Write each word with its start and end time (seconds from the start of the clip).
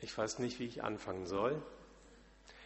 Ich 0.00 0.16
weiß 0.16 0.38
nicht, 0.38 0.60
wie 0.60 0.66
ich 0.66 0.84
anfangen 0.84 1.26
soll. 1.26 1.60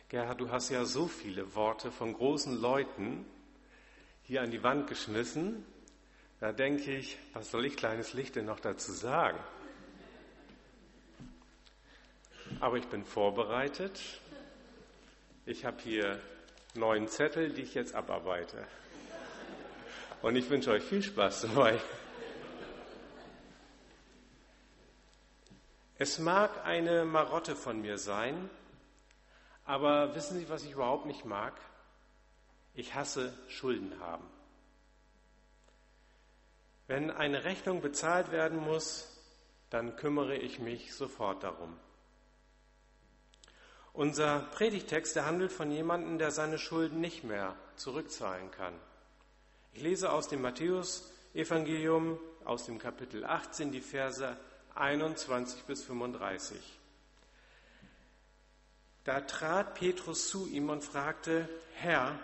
Gerhard, 0.09 0.41
du 0.41 0.51
hast 0.51 0.69
ja 0.69 0.85
so 0.85 1.09
viele 1.09 1.55
Worte 1.55 1.91
von 1.91 2.13
großen 2.13 2.61
Leuten 2.61 3.25
hier 4.25 4.43
an 4.43 4.51
die 4.51 4.63
Wand 4.63 4.87
geschmissen. 4.87 5.65
Da 6.41 6.53
denke 6.53 6.95
ich, 6.95 7.19
was 7.33 7.51
soll 7.51 7.65
ich 7.65 7.77
kleines 7.77 8.13
Licht 8.13 8.37
denn 8.37 8.45
noch 8.45 8.61
dazu 8.61 8.93
sagen? 8.93 9.39
Aber 12.61 12.77
ich 12.77 12.87
bin 12.89 13.05
vorbereitet. 13.05 14.01
Ich 15.47 15.65
habe 15.65 15.81
hier 15.83 16.21
neun 16.75 17.09
Zettel, 17.09 17.53
die 17.53 17.63
ich 17.63 17.75
jetzt 17.75 17.95
abarbeite. 17.95 18.67
Und 20.21 20.37
ich 20.37 20.49
wünsche 20.51 20.71
euch 20.71 20.83
viel 20.83 21.03
Spaß 21.03 21.43
dabei. 21.43 21.81
Es 26.03 26.19
mag 26.19 26.65
eine 26.65 27.05
Marotte 27.05 27.55
von 27.55 27.81
mir 27.81 27.97
sein, 27.97 28.51
aber 29.65 30.17
wissen 30.17 30.37
Sie, 30.37 30.49
was 30.49 30.65
ich 30.65 30.73
überhaupt 30.73 31.07
nicht 31.07 31.25
mag? 31.25 31.53
Ich 32.75 32.97
hasse 32.97 33.33
Schulden 33.47 34.01
haben. 34.01 34.27
Wenn 36.89 37.13
eine 37.13 37.45
Rechnung 37.45 37.83
bezahlt 37.83 38.33
werden 38.33 38.59
muss, 38.59 39.17
dann 39.71 39.95
kümmere 39.95 40.35
ich 40.35 40.59
mich 40.59 40.93
sofort 40.93 41.45
darum. 41.45 41.77
Unser 43.93 44.41
Predigtext, 44.57 45.15
der 45.15 45.25
handelt 45.25 45.53
von 45.53 45.71
jemandem, 45.71 46.19
der 46.19 46.33
seine 46.33 46.59
Schulden 46.59 47.01
nicht 47.01 47.23
mehr 47.23 47.55
zurückzahlen 47.77 48.51
kann. 48.51 48.75
Ich 49.73 49.83
lese 49.83 50.11
aus 50.11 50.27
dem 50.27 50.43
Matthäus-Evangelium, 50.43 52.19
aus 52.45 52.67
dem 52.67 52.81
Kapitel 52.81 53.25
18, 53.25 53.71
die 53.71 53.81
Verse 53.81 54.37
21 54.75 55.63
bis 55.65 55.85
35. 55.85 56.59
Da 59.05 59.21
trat 59.23 59.75
Petrus 59.75 60.29
zu 60.29 60.47
ihm 60.47 60.71
und 60.71 60.85
fragte, 60.85 61.49
Herr, 61.75 62.19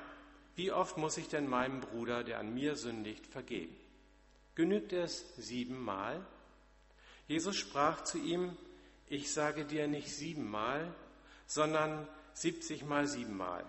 wie 0.54 0.72
oft 0.72 0.96
muss 0.96 1.16
ich 1.16 1.28
denn 1.28 1.48
meinem 1.48 1.80
Bruder, 1.80 2.24
der 2.24 2.38
an 2.38 2.54
mir 2.54 2.76
sündigt, 2.76 3.26
vergeben? 3.26 3.76
Genügt 4.54 4.92
es 4.92 5.24
siebenmal? 5.36 6.24
Jesus 7.26 7.56
sprach 7.56 8.02
zu 8.04 8.18
ihm, 8.18 8.56
ich 9.08 9.32
sage 9.32 9.64
dir 9.64 9.86
nicht 9.86 10.14
siebenmal, 10.14 10.92
sondern 11.46 12.08
siebzigmal 12.34 13.06
siebenmal. 13.06 13.64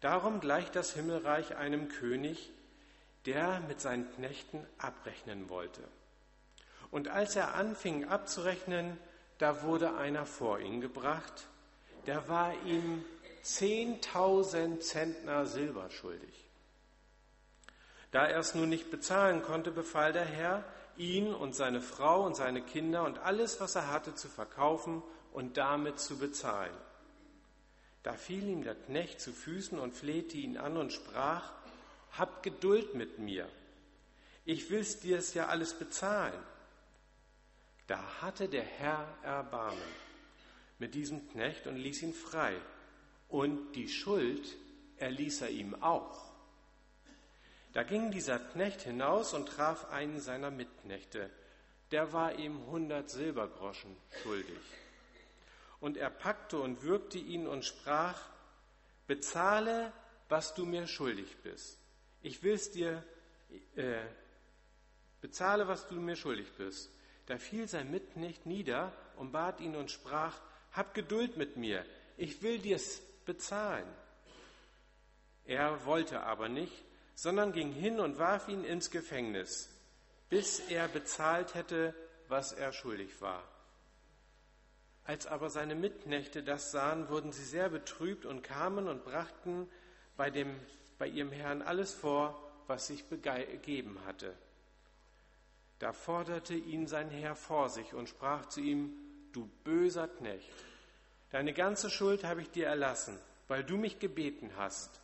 Darum 0.00 0.40
gleicht 0.40 0.76
das 0.76 0.94
Himmelreich 0.94 1.56
einem 1.56 1.88
König, 1.88 2.50
der 3.26 3.60
mit 3.60 3.80
seinen 3.80 4.10
Knechten 4.14 4.66
abrechnen 4.78 5.48
wollte. 5.48 5.82
Und 6.90 7.08
als 7.08 7.36
er 7.36 7.54
anfing 7.54 8.08
abzurechnen, 8.08 8.98
da 9.38 9.62
wurde 9.62 9.94
einer 9.94 10.26
vor 10.26 10.60
ihn 10.60 10.80
gebracht, 10.80 11.46
der 12.06 12.28
war 12.28 12.52
ihm 12.64 13.04
zehntausend 13.42 14.82
Zentner 14.82 15.46
Silber 15.46 15.88
schuldig. 15.90 16.48
Da 18.10 18.26
er 18.26 18.40
es 18.40 18.54
nun 18.54 18.68
nicht 18.68 18.90
bezahlen 18.90 19.42
konnte, 19.42 19.70
befahl 19.70 20.12
der 20.12 20.24
Herr, 20.24 20.64
ihn 20.96 21.32
und 21.32 21.54
seine 21.54 21.80
Frau 21.80 22.24
und 22.24 22.34
seine 22.34 22.60
Kinder 22.60 23.04
und 23.04 23.18
alles, 23.18 23.60
was 23.60 23.76
er 23.76 23.90
hatte, 23.90 24.14
zu 24.14 24.28
verkaufen 24.28 25.02
und 25.32 25.56
damit 25.56 26.00
zu 26.00 26.18
bezahlen. 26.18 26.74
Da 28.02 28.14
fiel 28.14 28.48
ihm 28.48 28.64
der 28.64 28.74
Knecht 28.74 29.20
zu 29.20 29.32
Füßen 29.32 29.78
und 29.78 29.94
flehte 29.94 30.36
ihn 30.36 30.58
an 30.58 30.76
und 30.76 30.92
sprach, 30.92 31.52
Hab 32.18 32.42
Geduld 32.42 32.94
mit 32.94 33.18
mir, 33.18 33.48
ich 34.44 34.70
will's 34.70 35.00
dir 35.00 35.18
es 35.18 35.34
ja 35.34 35.46
alles 35.46 35.74
bezahlen. 35.74 36.42
Da 37.90 38.22
hatte 38.22 38.48
der 38.48 38.62
Herr 38.62 39.04
Erbarmen 39.24 39.82
mit 40.78 40.94
diesem 40.94 41.28
Knecht 41.28 41.66
und 41.66 41.74
ließ 41.74 42.02
ihn 42.02 42.14
frei. 42.14 42.54
Und 43.28 43.72
die 43.72 43.88
Schuld 43.88 44.56
erließ 44.98 45.40
er 45.40 45.50
ihm 45.50 45.74
auch. 45.82 46.30
Da 47.72 47.82
ging 47.82 48.12
dieser 48.12 48.38
Knecht 48.38 48.82
hinaus 48.82 49.34
und 49.34 49.48
traf 49.48 49.90
einen 49.90 50.20
seiner 50.20 50.52
Mitknechte. 50.52 51.30
Der 51.90 52.12
war 52.12 52.36
ihm 52.38 52.64
hundert 52.66 53.10
Silbergroschen 53.10 53.96
schuldig. 54.22 54.60
Und 55.80 55.96
er 55.96 56.10
packte 56.10 56.60
und 56.60 56.84
würgte 56.84 57.18
ihn 57.18 57.48
und 57.48 57.64
sprach, 57.64 58.22
bezahle, 59.08 59.92
was 60.28 60.54
du 60.54 60.64
mir 60.64 60.86
schuldig 60.86 61.38
bist. 61.42 61.76
Ich 62.22 62.44
will's 62.44 62.70
dir, 62.70 63.02
äh, 63.74 63.98
bezahle, 65.20 65.66
was 65.66 65.88
du 65.88 65.96
mir 65.96 66.14
schuldig 66.14 66.52
bist. 66.56 66.88
Da 67.30 67.38
fiel 67.38 67.68
sein 67.68 67.92
Mitknecht 67.92 68.44
nieder 68.44 68.92
und 69.14 69.30
bat 69.30 69.60
ihn 69.60 69.76
und 69.76 69.88
sprach, 69.88 70.36
hab 70.72 70.94
Geduld 70.94 71.36
mit 71.36 71.56
mir, 71.56 71.86
ich 72.16 72.42
will 72.42 72.58
dir's 72.58 73.00
bezahlen. 73.24 73.86
Er 75.44 75.84
wollte 75.84 76.24
aber 76.24 76.48
nicht, 76.48 76.84
sondern 77.14 77.52
ging 77.52 77.70
hin 77.70 78.00
und 78.00 78.18
warf 78.18 78.48
ihn 78.48 78.64
ins 78.64 78.90
Gefängnis, 78.90 79.68
bis 80.28 80.58
er 80.70 80.88
bezahlt 80.88 81.54
hätte, 81.54 81.94
was 82.26 82.52
er 82.52 82.72
schuldig 82.72 83.20
war. 83.20 83.44
Als 85.04 85.28
aber 85.28 85.50
seine 85.50 85.76
Mitknechte 85.76 86.42
das 86.42 86.72
sahen, 86.72 87.10
wurden 87.10 87.30
sie 87.30 87.44
sehr 87.44 87.68
betrübt 87.68 88.26
und 88.26 88.42
kamen 88.42 88.88
und 88.88 89.04
brachten 89.04 89.70
bei, 90.16 90.30
dem, 90.30 90.58
bei 90.98 91.06
ihrem 91.06 91.30
Herrn 91.30 91.62
alles 91.62 91.94
vor, 91.94 92.42
was 92.66 92.88
sich 92.88 93.04
begeben 93.04 94.04
hatte. 94.04 94.34
Da 95.80 95.94
forderte 95.94 96.54
ihn 96.54 96.86
sein 96.86 97.08
Herr 97.08 97.34
vor 97.34 97.70
sich 97.70 97.94
und 97.94 98.08
sprach 98.08 98.46
zu 98.46 98.60
ihm, 98.60 98.92
du 99.32 99.48
böser 99.64 100.08
Knecht, 100.08 100.52
deine 101.30 101.54
ganze 101.54 101.88
Schuld 101.88 102.22
habe 102.22 102.42
ich 102.42 102.50
dir 102.50 102.66
erlassen, 102.66 103.18
weil 103.48 103.64
du 103.64 103.78
mich 103.78 103.98
gebeten 103.98 104.52
hast. 104.56 105.00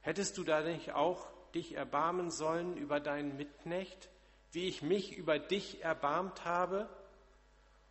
Hättest 0.00 0.38
du 0.38 0.44
da 0.44 0.60
nicht 0.60 0.92
auch 0.92 1.26
dich 1.52 1.74
erbarmen 1.74 2.30
sollen 2.30 2.76
über 2.76 3.00
deinen 3.00 3.36
Mitknecht, 3.36 4.08
wie 4.52 4.68
ich 4.68 4.82
mich 4.82 5.16
über 5.16 5.40
dich 5.40 5.82
erbarmt 5.82 6.44
habe? 6.44 6.88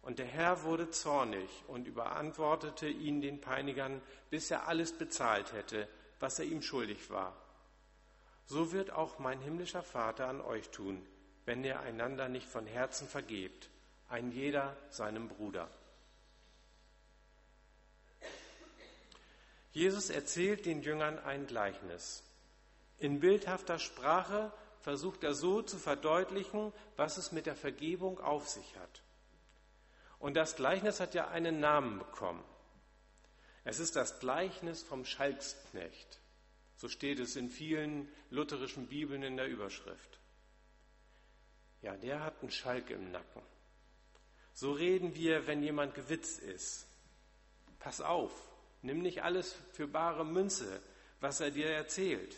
Und 0.02 0.18
der 0.18 0.26
Herr 0.26 0.64
wurde 0.64 0.90
zornig 0.90 1.50
und 1.68 1.88
überantwortete 1.88 2.88
ihn 2.88 3.20
den 3.20 3.42
Peinigern, 3.42 4.02
bis 4.30 4.50
er 4.50 4.70
alles 4.70 4.98
bezahlt 4.98 5.52
hätte, 5.52 5.90
was 6.22 6.40
er 6.40 6.46
ihm 6.46 6.62
schuldig 6.62 7.10
war. 7.10 7.36
So 8.46 8.72
wird 8.72 8.92
auch 8.92 9.20
mein 9.20 9.42
himmlischer 9.42 9.84
Vater 9.84 10.28
an 10.28 10.40
euch 10.40 10.70
tun, 10.70 11.06
wenn 11.50 11.64
ihr 11.64 11.80
einander 11.80 12.30
nicht 12.30 12.48
von 12.48 12.68
Herzen 12.68 13.08
vergebt, 13.08 13.72
ein 14.08 14.32
jeder 14.32 14.78
seinem 14.92 15.28
Bruder. 15.28 15.68
Jesus 19.72 20.12
erzählt 20.12 20.68
den 20.68 20.84
Jüngern 20.84 21.18
ein 21.18 21.48
Gleichnis. 21.48 22.22
In 23.00 23.20
bildhafter 23.20 23.80
Sprache 23.80 24.52
versucht 24.82 25.24
er 25.24 25.34
so 25.34 25.64
zu 25.64 25.80
verdeutlichen, 25.80 26.72
was 26.98 27.18
es 27.18 27.32
mit 27.32 27.48
der 27.48 27.56
Vergebung 27.56 28.20
auf 28.20 28.48
sich 28.48 28.76
hat. 28.76 29.02
Und 30.20 30.36
das 30.36 30.56
Gleichnis 30.56 31.00
hat 31.00 31.16
ja 31.16 31.30
einen 31.30 31.60
Namen 31.60 31.98
bekommen. 31.98 32.44
Es 33.64 33.80
ist 33.80 33.96
das 33.96 34.20
Gleichnis 34.20 34.84
vom 34.84 35.04
Schalksknecht. 35.04 36.20
So 36.76 36.90
steht 36.90 37.18
es 37.18 37.36
in 37.36 37.50
vielen 37.50 38.08
lutherischen 38.30 38.86
Bibeln 38.86 39.24
in 39.24 39.36
der 39.36 39.48
Überschrift. 39.48 40.20
Ja, 41.82 41.96
der 41.96 42.24
hat 42.24 42.42
einen 42.42 42.52
Schalk 42.52 42.90
im 42.90 43.12
Nacken. 43.12 43.42
So 44.54 44.74
reden 44.74 45.16
wir, 45.16 45.48
wenn 45.48 45.64
jemand 45.64 45.96
gewitzt 45.96 46.40
ist. 46.42 46.86
Pass 47.80 48.02
auf, 48.02 48.32
nimm 48.82 49.02
nicht 49.02 49.24
alles 49.24 49.56
für 49.72 49.88
bare 49.88 50.26
Münze, 50.26 50.82
was 51.22 51.40
er 51.40 51.52
dir 51.52 51.70
erzählt. 51.70 52.36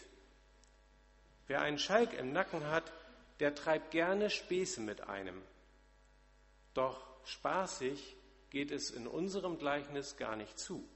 Wer 1.47 1.61
einen 1.61 1.79
Schalk 1.79 2.13
im 2.13 2.31
Nacken 2.31 2.67
hat, 2.67 2.93
der 3.39 3.55
treibt 3.55 3.89
gerne 3.89 4.29
Späße 4.29 4.81
mit 4.81 5.01
einem. 5.01 5.41
Doch 6.75 7.03
spaßig 7.25 8.15
geht 8.51 8.71
es 8.71 8.91
in 8.91 9.07
unserem 9.07 9.57
Gleichnis 9.57 10.17
gar 10.17 10.35
nicht 10.35 10.59
zu. 10.59 10.87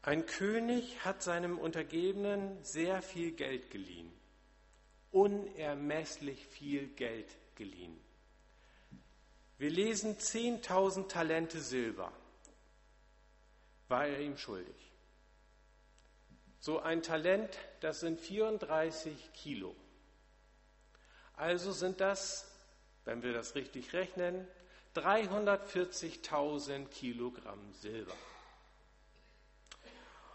Ein 0.00 0.24
König 0.24 1.04
hat 1.04 1.22
seinem 1.22 1.58
Untergebenen 1.58 2.64
sehr 2.64 3.02
viel 3.02 3.32
Geld 3.32 3.70
geliehen 3.70 4.17
unermesslich 5.10 6.46
viel 6.46 6.88
Geld 6.88 7.28
geliehen. 7.54 7.98
Wir 9.58 9.70
lesen 9.70 10.16
10.000 10.16 11.08
Talente 11.08 11.60
Silber 11.60 12.12
war 13.88 14.06
er 14.06 14.20
ihm 14.20 14.36
schuldig. 14.36 14.76
So 16.60 16.80
ein 16.80 17.02
Talent, 17.02 17.56
das 17.80 18.00
sind 18.00 18.20
34 18.20 19.32
Kilo. 19.32 19.74
Also 21.36 21.72
sind 21.72 22.00
das, 22.00 22.50
wenn 23.04 23.22
wir 23.22 23.32
das 23.32 23.54
richtig 23.54 23.92
rechnen, 23.92 24.46
340.000 24.94 26.86
Kilogramm 26.88 27.72
Silber. 27.74 28.14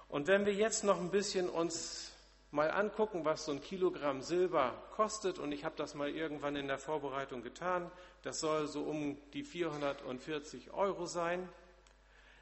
Und 0.08 0.28
wenn 0.28 0.46
wir 0.46 0.54
jetzt 0.54 0.84
noch 0.84 1.00
ein 1.00 1.12
bisschen 1.12 1.50
uns 1.50 2.12
mal 2.53 2.69
angucken, 2.69 3.25
was 3.25 3.45
so 3.45 3.51
ein 3.51 3.61
Kilogramm 3.61 4.21
Silber 4.21 4.75
kostet, 4.95 5.39
und 5.39 5.51
ich 5.51 5.65
habe 5.65 5.75
das 5.75 5.95
mal 5.95 6.09
irgendwann 6.09 6.55
in 6.55 6.67
der 6.67 6.77
Vorbereitung 6.77 7.41
getan, 7.41 7.91
das 8.21 8.39
soll 8.39 8.67
so 8.67 8.83
um 8.83 9.17
die 9.31 9.44
440 9.44 10.71
Euro 10.71 11.07
sein, 11.07 11.50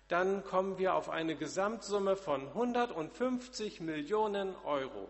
dann 0.10 0.44
kommen 0.44 0.78
wir 0.78 0.96
auf 0.96 1.10
eine 1.10 1.38
Gesamtsumme 1.38 2.18
von 2.18 2.46
150 2.50 3.80
Millionen 3.80 4.54
Euro. 4.66 5.10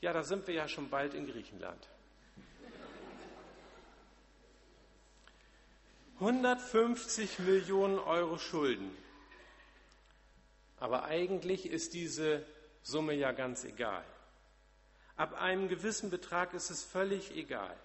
Ja, 0.00 0.12
da 0.12 0.24
sind 0.24 0.48
wir 0.48 0.54
ja 0.54 0.66
schon 0.66 0.90
bald 0.90 1.14
in 1.14 1.26
Griechenland. 1.26 1.88
150 6.18 7.38
Millionen 7.38 8.00
Euro 8.00 8.38
Schulden. 8.38 8.90
Aber 10.80 11.04
eigentlich 11.04 11.66
ist 11.66 11.94
diese 11.94 12.44
Summe 12.82 13.14
ja 13.14 13.32
ganz 13.32 13.64
egal. 13.64 14.04
Ab 15.16 15.34
einem 15.34 15.68
gewissen 15.68 16.10
Betrag 16.10 16.54
ist 16.54 16.70
es 16.70 16.84
völlig 16.84 17.36
egal. 17.36 17.76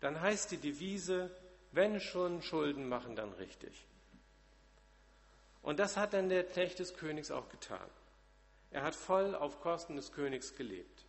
Dann 0.00 0.20
heißt 0.20 0.52
die 0.52 0.58
Devise, 0.58 1.30
wenn 1.72 2.00
schon 2.00 2.42
Schulden 2.42 2.88
machen, 2.88 3.16
dann 3.16 3.32
richtig. 3.32 3.84
Und 5.62 5.80
das 5.80 5.96
hat 5.96 6.12
dann 6.12 6.28
der 6.28 6.44
Knecht 6.44 6.78
des 6.78 6.94
Königs 6.94 7.30
auch 7.30 7.48
getan. 7.48 7.90
Er 8.70 8.82
hat 8.84 8.94
voll 8.94 9.34
auf 9.34 9.60
Kosten 9.60 9.96
des 9.96 10.12
Königs 10.12 10.54
gelebt. 10.54 11.04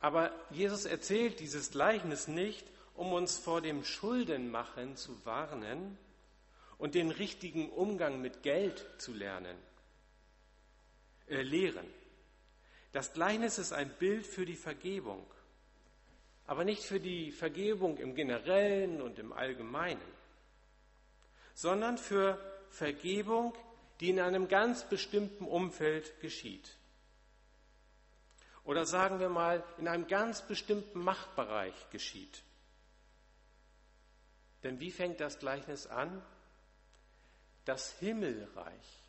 Aber 0.00 0.32
Jesus 0.50 0.84
erzählt 0.84 1.40
dieses 1.40 1.72
Gleichnis 1.72 2.28
nicht, 2.28 2.66
um 2.94 3.12
uns 3.12 3.38
vor 3.38 3.60
dem 3.60 3.84
Schuldenmachen 3.84 4.96
zu 4.96 5.24
warnen 5.26 5.98
und 6.80 6.94
den 6.94 7.10
richtigen 7.10 7.68
Umgang 7.68 8.22
mit 8.22 8.42
Geld 8.42 8.84
zu 8.96 9.12
lernen, 9.12 9.56
äh, 11.28 11.42
lehren. 11.42 11.86
Das 12.92 13.12
Gleichnis 13.12 13.58
ist 13.58 13.72
ein 13.72 13.90
Bild 13.98 14.26
für 14.26 14.46
die 14.46 14.56
Vergebung, 14.56 15.24
aber 16.46 16.64
nicht 16.64 16.82
für 16.82 16.98
die 16.98 17.32
Vergebung 17.32 17.98
im 17.98 18.14
generellen 18.14 19.02
und 19.02 19.18
im 19.18 19.32
allgemeinen, 19.32 20.00
sondern 21.54 21.98
für 21.98 22.38
Vergebung, 22.70 23.54
die 24.00 24.08
in 24.08 24.18
einem 24.18 24.48
ganz 24.48 24.88
bestimmten 24.88 25.44
Umfeld 25.44 26.18
geschieht. 26.20 26.78
Oder 28.64 28.86
sagen 28.86 29.20
wir 29.20 29.28
mal, 29.28 29.62
in 29.76 29.86
einem 29.86 30.06
ganz 30.06 30.46
bestimmten 30.48 31.04
Machtbereich 31.04 31.90
geschieht. 31.90 32.42
Denn 34.62 34.80
wie 34.80 34.90
fängt 34.90 35.20
das 35.20 35.38
Gleichnis 35.38 35.86
an? 35.86 36.22
Das 37.70 37.92
Himmelreich. 38.00 39.04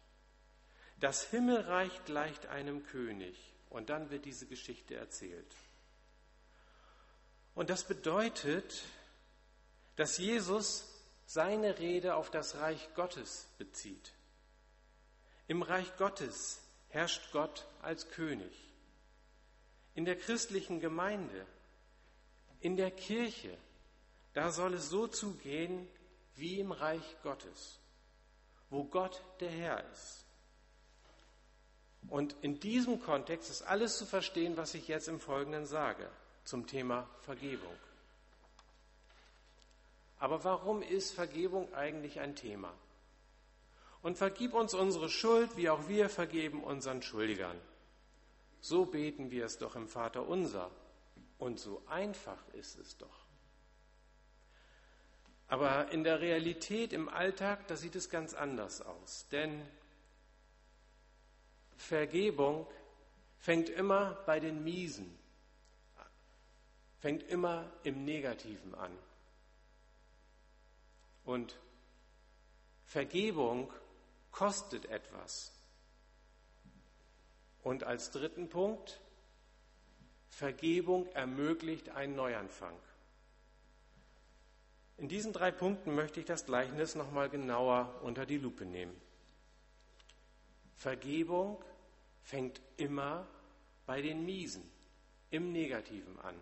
Das 0.99 1.23
Himmelreich 1.23 2.05
gleicht 2.05 2.45
einem 2.45 2.85
König. 2.85 3.35
Und 3.71 3.89
dann 3.89 4.11
wird 4.11 4.25
diese 4.25 4.45
Geschichte 4.45 4.93
erzählt. 4.93 5.55
Und 7.55 7.71
das 7.71 7.85
bedeutet, 7.87 8.83
dass 9.95 10.19
Jesus 10.19 10.87
seine 11.25 11.79
Rede 11.79 12.13
auf 12.13 12.29
das 12.29 12.57
Reich 12.57 12.93
Gottes 12.93 13.47
bezieht. 13.57 14.13
Im 15.47 15.63
Reich 15.63 15.97
Gottes 15.97 16.61
herrscht 16.89 17.31
Gott 17.31 17.65
als 17.81 18.09
König. 18.09 18.53
In 19.95 20.05
der 20.05 20.17
christlichen 20.17 20.79
Gemeinde, 20.79 21.47
in 22.59 22.77
der 22.77 22.91
Kirche 22.91 23.57
da 24.33 24.51
soll 24.51 24.75
es 24.75 24.89
so 24.89 25.07
zugehen 25.07 25.87
wie 26.35 26.59
im 26.59 26.71
Reich 26.71 27.17
Gottes, 27.23 27.80
wo 28.71 28.85
Gott 28.85 29.21
der 29.39 29.51
Herr 29.51 29.83
ist. 29.91 30.25
Und 32.09 32.35
in 32.41 32.59
diesem 32.59 32.99
Kontext 32.99 33.51
ist 33.51 33.61
alles 33.61 33.97
zu 33.97 34.05
verstehen, 34.05 34.57
was 34.57 34.73
ich 34.73 34.87
jetzt 34.87 35.07
im 35.07 35.19
Folgenden 35.19 35.65
sage 35.65 36.09
zum 36.45 36.65
Thema 36.65 37.07
Vergebung. 37.19 37.75
Aber 40.17 40.43
warum 40.43 40.81
ist 40.81 41.13
Vergebung 41.13 41.71
eigentlich 41.73 42.19
ein 42.19 42.35
Thema? 42.35 42.73
Und 44.01 44.17
vergib 44.17 44.53
uns 44.53 44.73
unsere 44.73 45.09
Schuld, 45.09 45.57
wie 45.57 45.69
auch 45.69 45.87
wir 45.87 46.09
vergeben 46.09 46.63
unseren 46.63 47.01
Schuldigern. 47.01 47.59
So 48.61 48.85
beten 48.85 49.31
wir 49.31 49.45
es 49.45 49.57
doch 49.57 49.75
im 49.75 49.87
Vater 49.87 50.27
unser. 50.27 50.71
Und 51.37 51.59
so 51.59 51.83
einfach 51.87 52.47
ist 52.53 52.79
es 52.79 52.97
doch. 52.97 53.20
Aber 55.51 55.91
in 55.91 56.05
der 56.05 56.21
Realität, 56.21 56.93
im 56.93 57.09
Alltag, 57.09 57.67
da 57.67 57.75
sieht 57.75 57.97
es 57.97 58.09
ganz 58.09 58.33
anders 58.33 58.81
aus. 58.81 59.27
Denn 59.33 59.61
Vergebung 61.75 62.65
fängt 63.37 63.67
immer 63.67 64.13
bei 64.25 64.39
den 64.39 64.63
Miesen, 64.63 65.13
fängt 67.01 67.23
immer 67.23 67.69
im 67.83 68.05
Negativen 68.05 68.73
an. 68.75 68.97
Und 71.25 71.59
Vergebung 72.85 73.73
kostet 74.31 74.85
etwas. 74.85 75.51
Und 77.61 77.83
als 77.83 78.11
dritten 78.11 78.47
Punkt, 78.47 79.01
Vergebung 80.29 81.07
ermöglicht 81.07 81.89
einen 81.89 82.15
Neuanfang. 82.15 82.73
In 85.01 85.07
diesen 85.07 85.33
drei 85.33 85.49
Punkten 85.49 85.95
möchte 85.95 86.19
ich 86.19 86.27
das 86.27 86.45
Gleichnis 86.45 86.93
nochmal 86.93 87.27
genauer 87.27 87.91
unter 88.03 88.27
die 88.27 88.37
Lupe 88.37 88.65
nehmen. 88.65 88.95
Vergebung 90.75 91.57
fängt 92.21 92.61
immer 92.77 93.25
bei 93.87 94.03
den 94.03 94.23
Miesen, 94.23 94.61
im 95.31 95.51
Negativen 95.51 96.19
an. 96.19 96.35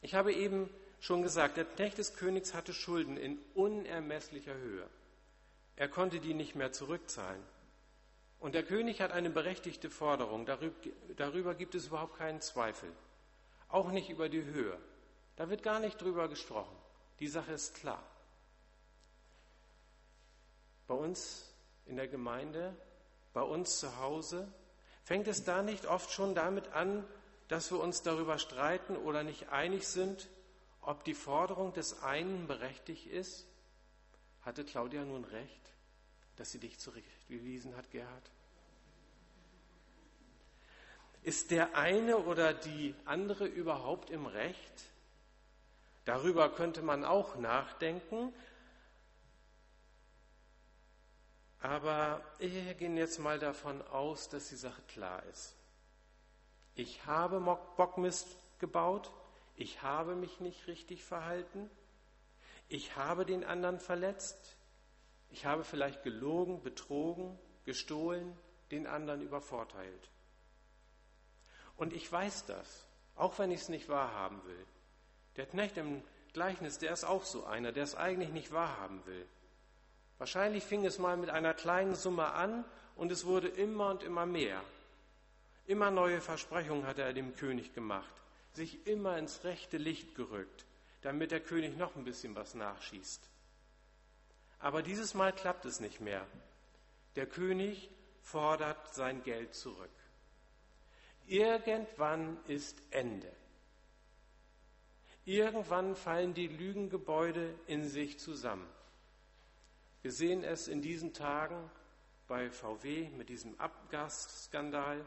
Ich 0.00 0.14
habe 0.14 0.32
eben 0.32 0.70
schon 0.98 1.20
gesagt, 1.20 1.58
der 1.58 1.66
Knecht 1.66 1.98
des 1.98 2.16
Königs 2.16 2.54
hatte 2.54 2.72
Schulden 2.72 3.18
in 3.18 3.38
unermesslicher 3.52 4.54
Höhe. 4.54 4.88
Er 5.76 5.88
konnte 5.88 6.18
die 6.18 6.32
nicht 6.32 6.54
mehr 6.54 6.72
zurückzahlen. 6.72 7.42
Und 8.40 8.54
der 8.54 8.62
König 8.62 9.02
hat 9.02 9.12
eine 9.12 9.28
berechtigte 9.28 9.90
Forderung. 9.90 10.46
Darüber, 10.46 11.54
gibt 11.54 11.74
es 11.74 11.88
überhaupt 11.88 12.16
keinen 12.16 12.40
Zweifel. 12.40 12.90
Auch 13.68 13.90
nicht 13.90 14.08
über 14.08 14.30
die 14.30 14.44
Höhe. 14.44 14.78
Da 15.36 15.50
wird 15.50 15.62
gar 15.62 15.78
nicht 15.78 16.00
drüber 16.00 16.28
gesprochen. 16.28 16.74
Die 17.18 17.28
Sache 17.28 17.52
ist 17.52 17.74
klar. 17.74 18.02
Bei 20.86 20.94
uns 20.94 21.52
in 21.86 21.96
der 21.96 22.08
Gemeinde, 22.08 22.76
bei 23.32 23.42
uns 23.42 23.78
zu 23.80 23.96
Hause, 23.98 24.52
fängt 25.02 25.28
es 25.28 25.44
da 25.44 25.62
nicht 25.62 25.86
oft 25.86 26.10
schon 26.10 26.34
damit 26.34 26.68
an, 26.68 27.04
dass 27.48 27.70
wir 27.70 27.80
uns 27.80 28.02
darüber 28.02 28.38
streiten 28.38 28.96
oder 28.96 29.22
nicht 29.22 29.48
einig 29.50 29.86
sind, 29.86 30.28
ob 30.80 31.04
die 31.04 31.14
Forderung 31.14 31.72
des 31.72 32.02
einen 32.02 32.46
berechtigt 32.46 33.06
ist? 33.06 33.46
Hatte 34.42 34.64
Claudia 34.64 35.04
nun 35.04 35.24
recht, 35.24 35.72
dass 36.36 36.50
sie 36.50 36.60
dich 36.60 36.78
zurechtgewiesen 36.78 37.76
hat, 37.76 37.90
Gerhard? 37.90 38.30
Ist 41.22 41.50
der 41.50 41.76
eine 41.76 42.18
oder 42.18 42.54
die 42.54 42.94
andere 43.04 43.46
überhaupt 43.46 44.10
im 44.10 44.26
Recht? 44.26 44.84
Darüber 46.06 46.48
könnte 46.48 46.82
man 46.82 47.04
auch 47.04 47.34
nachdenken. 47.36 48.32
Aber 51.60 52.22
wir 52.38 52.74
gehen 52.74 52.96
jetzt 52.96 53.18
mal 53.18 53.40
davon 53.40 53.82
aus, 53.88 54.28
dass 54.28 54.48
die 54.48 54.56
Sache 54.56 54.82
klar 54.82 55.22
ist. 55.24 55.56
Ich 56.76 57.06
habe 57.06 57.40
Bockmist 57.76 58.28
gebaut, 58.60 59.10
ich 59.56 59.82
habe 59.82 60.14
mich 60.14 60.38
nicht 60.40 60.68
richtig 60.68 61.02
verhalten, 61.02 61.68
ich 62.68 62.94
habe 62.96 63.26
den 63.26 63.42
anderen 63.42 63.80
verletzt, 63.80 64.56
ich 65.30 65.44
habe 65.44 65.64
vielleicht 65.64 66.04
gelogen, 66.04 66.62
betrogen, 66.62 67.36
gestohlen, 67.64 68.36
den 68.70 68.86
anderen 68.86 69.22
übervorteilt. 69.22 70.10
Und 71.76 71.92
ich 71.92 72.10
weiß 72.10 72.46
das, 72.46 72.86
auch 73.16 73.38
wenn 73.38 73.50
ich 73.50 73.62
es 73.62 73.68
nicht 73.68 73.88
wahrhaben 73.88 74.44
will. 74.44 74.66
Der 75.36 75.46
Knecht 75.46 75.76
im 75.76 76.02
Gleichnis, 76.32 76.78
der 76.78 76.92
ist 76.92 77.04
auch 77.04 77.24
so 77.24 77.44
einer, 77.44 77.72
der 77.72 77.84
es 77.84 77.94
eigentlich 77.94 78.30
nicht 78.30 78.52
wahrhaben 78.52 79.04
will. 79.06 79.26
Wahrscheinlich 80.18 80.64
fing 80.64 80.84
es 80.84 80.98
mal 80.98 81.16
mit 81.16 81.30
einer 81.30 81.54
kleinen 81.54 81.94
Summe 81.94 82.32
an 82.32 82.64
und 82.94 83.12
es 83.12 83.26
wurde 83.26 83.48
immer 83.48 83.90
und 83.90 84.02
immer 84.02 84.26
mehr. 84.26 84.62
Immer 85.66 85.90
neue 85.90 86.20
Versprechungen 86.20 86.86
hat 86.86 86.98
er 86.98 87.12
dem 87.12 87.34
König 87.34 87.74
gemacht, 87.74 88.12
sich 88.52 88.86
immer 88.86 89.18
ins 89.18 89.44
rechte 89.44 89.76
Licht 89.76 90.14
gerückt, 90.14 90.64
damit 91.02 91.30
der 91.30 91.40
König 91.40 91.76
noch 91.76 91.96
ein 91.96 92.04
bisschen 92.04 92.34
was 92.34 92.54
nachschießt. 92.54 93.28
Aber 94.58 94.82
dieses 94.82 95.14
Mal 95.14 95.32
klappt 95.32 95.64
es 95.66 95.80
nicht 95.80 96.00
mehr. 96.00 96.26
Der 97.16 97.26
König 97.26 97.90
fordert 98.22 98.94
sein 98.94 99.22
Geld 99.22 99.54
zurück. 99.54 99.90
Irgendwann 101.26 102.38
ist 102.46 102.80
Ende. 102.90 103.30
Irgendwann 105.26 105.96
fallen 105.96 106.34
die 106.34 106.46
Lügengebäude 106.46 107.52
in 107.66 107.88
sich 107.88 108.20
zusammen. 108.20 108.66
Wir 110.02 110.12
sehen 110.12 110.44
es 110.44 110.68
in 110.68 110.82
diesen 110.82 111.14
Tagen 111.14 111.68
bei 112.28 112.48
VW 112.48 113.08
mit 113.10 113.28
diesem 113.28 113.58
Abgasskandal. 113.58 115.04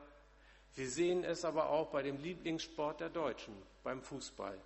Wir 0.76 0.90
sehen 0.90 1.24
es 1.24 1.46
aber 1.46 1.70
auch 1.70 1.90
bei 1.90 2.04
dem 2.04 2.22
Lieblingssport 2.22 3.00
der 3.00 3.10
Deutschen, 3.10 3.54
beim 3.82 4.02
Fußball. 4.02 4.58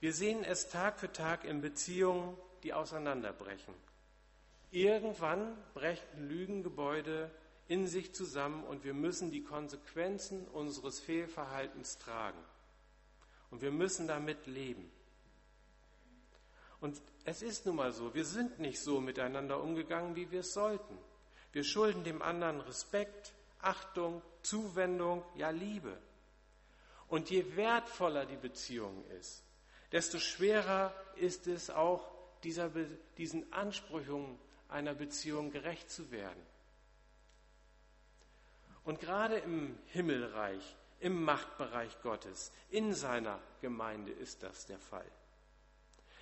Wir 0.00 0.14
sehen 0.14 0.44
es 0.44 0.70
Tag 0.70 0.98
für 0.98 1.12
Tag 1.12 1.44
in 1.44 1.60
Beziehungen, 1.60 2.38
die 2.62 2.72
auseinanderbrechen. 2.72 3.74
Irgendwann 4.70 5.54
brechen 5.74 6.26
Lügengebäude 6.26 7.30
in 7.68 7.86
sich 7.86 8.14
zusammen 8.14 8.64
und 8.64 8.82
wir 8.82 8.94
müssen 8.94 9.30
die 9.30 9.42
Konsequenzen 9.42 10.48
unseres 10.48 11.00
Fehlverhaltens 11.00 11.98
tragen. 11.98 12.42
Und 13.50 13.62
wir 13.62 13.70
müssen 13.70 14.06
damit 14.06 14.46
leben. 14.46 14.90
Und 16.80 17.00
es 17.24 17.42
ist 17.42 17.66
nun 17.66 17.76
mal 17.76 17.92
so, 17.92 18.14
wir 18.14 18.24
sind 18.24 18.58
nicht 18.58 18.80
so 18.80 19.00
miteinander 19.00 19.62
umgegangen, 19.62 20.16
wie 20.16 20.30
wir 20.30 20.40
es 20.40 20.54
sollten. 20.54 20.96
Wir 21.52 21.64
schulden 21.64 22.04
dem 22.04 22.22
anderen 22.22 22.60
Respekt, 22.60 23.34
Achtung, 23.60 24.22
Zuwendung, 24.42 25.22
ja 25.36 25.50
Liebe. 25.50 25.98
Und 27.08 27.28
je 27.28 27.56
wertvoller 27.56 28.24
die 28.24 28.36
Beziehung 28.36 29.04
ist, 29.18 29.42
desto 29.92 30.18
schwerer 30.18 30.94
ist 31.16 31.46
es 31.48 31.70
auch, 31.70 32.08
dieser, 32.44 32.70
diesen 33.18 33.52
Ansprüchen 33.52 34.38
einer 34.68 34.94
Beziehung 34.94 35.50
gerecht 35.50 35.90
zu 35.90 36.10
werden. 36.10 36.40
Und 38.84 39.00
gerade 39.00 39.36
im 39.38 39.76
Himmelreich, 39.86 40.76
im 41.00 41.22
Machtbereich 41.24 42.00
Gottes, 42.02 42.52
in 42.70 42.94
seiner 42.94 43.40
Gemeinde 43.60 44.12
ist 44.12 44.42
das 44.42 44.66
der 44.66 44.78
Fall. 44.78 45.10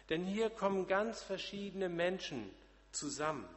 Denn 0.08 0.25
hier 0.25 0.50
kommen 0.50 0.87
ganz 0.87 1.23
verschiedene 1.23 1.88
Menschen 1.88 2.50
zusammen. 2.92 3.49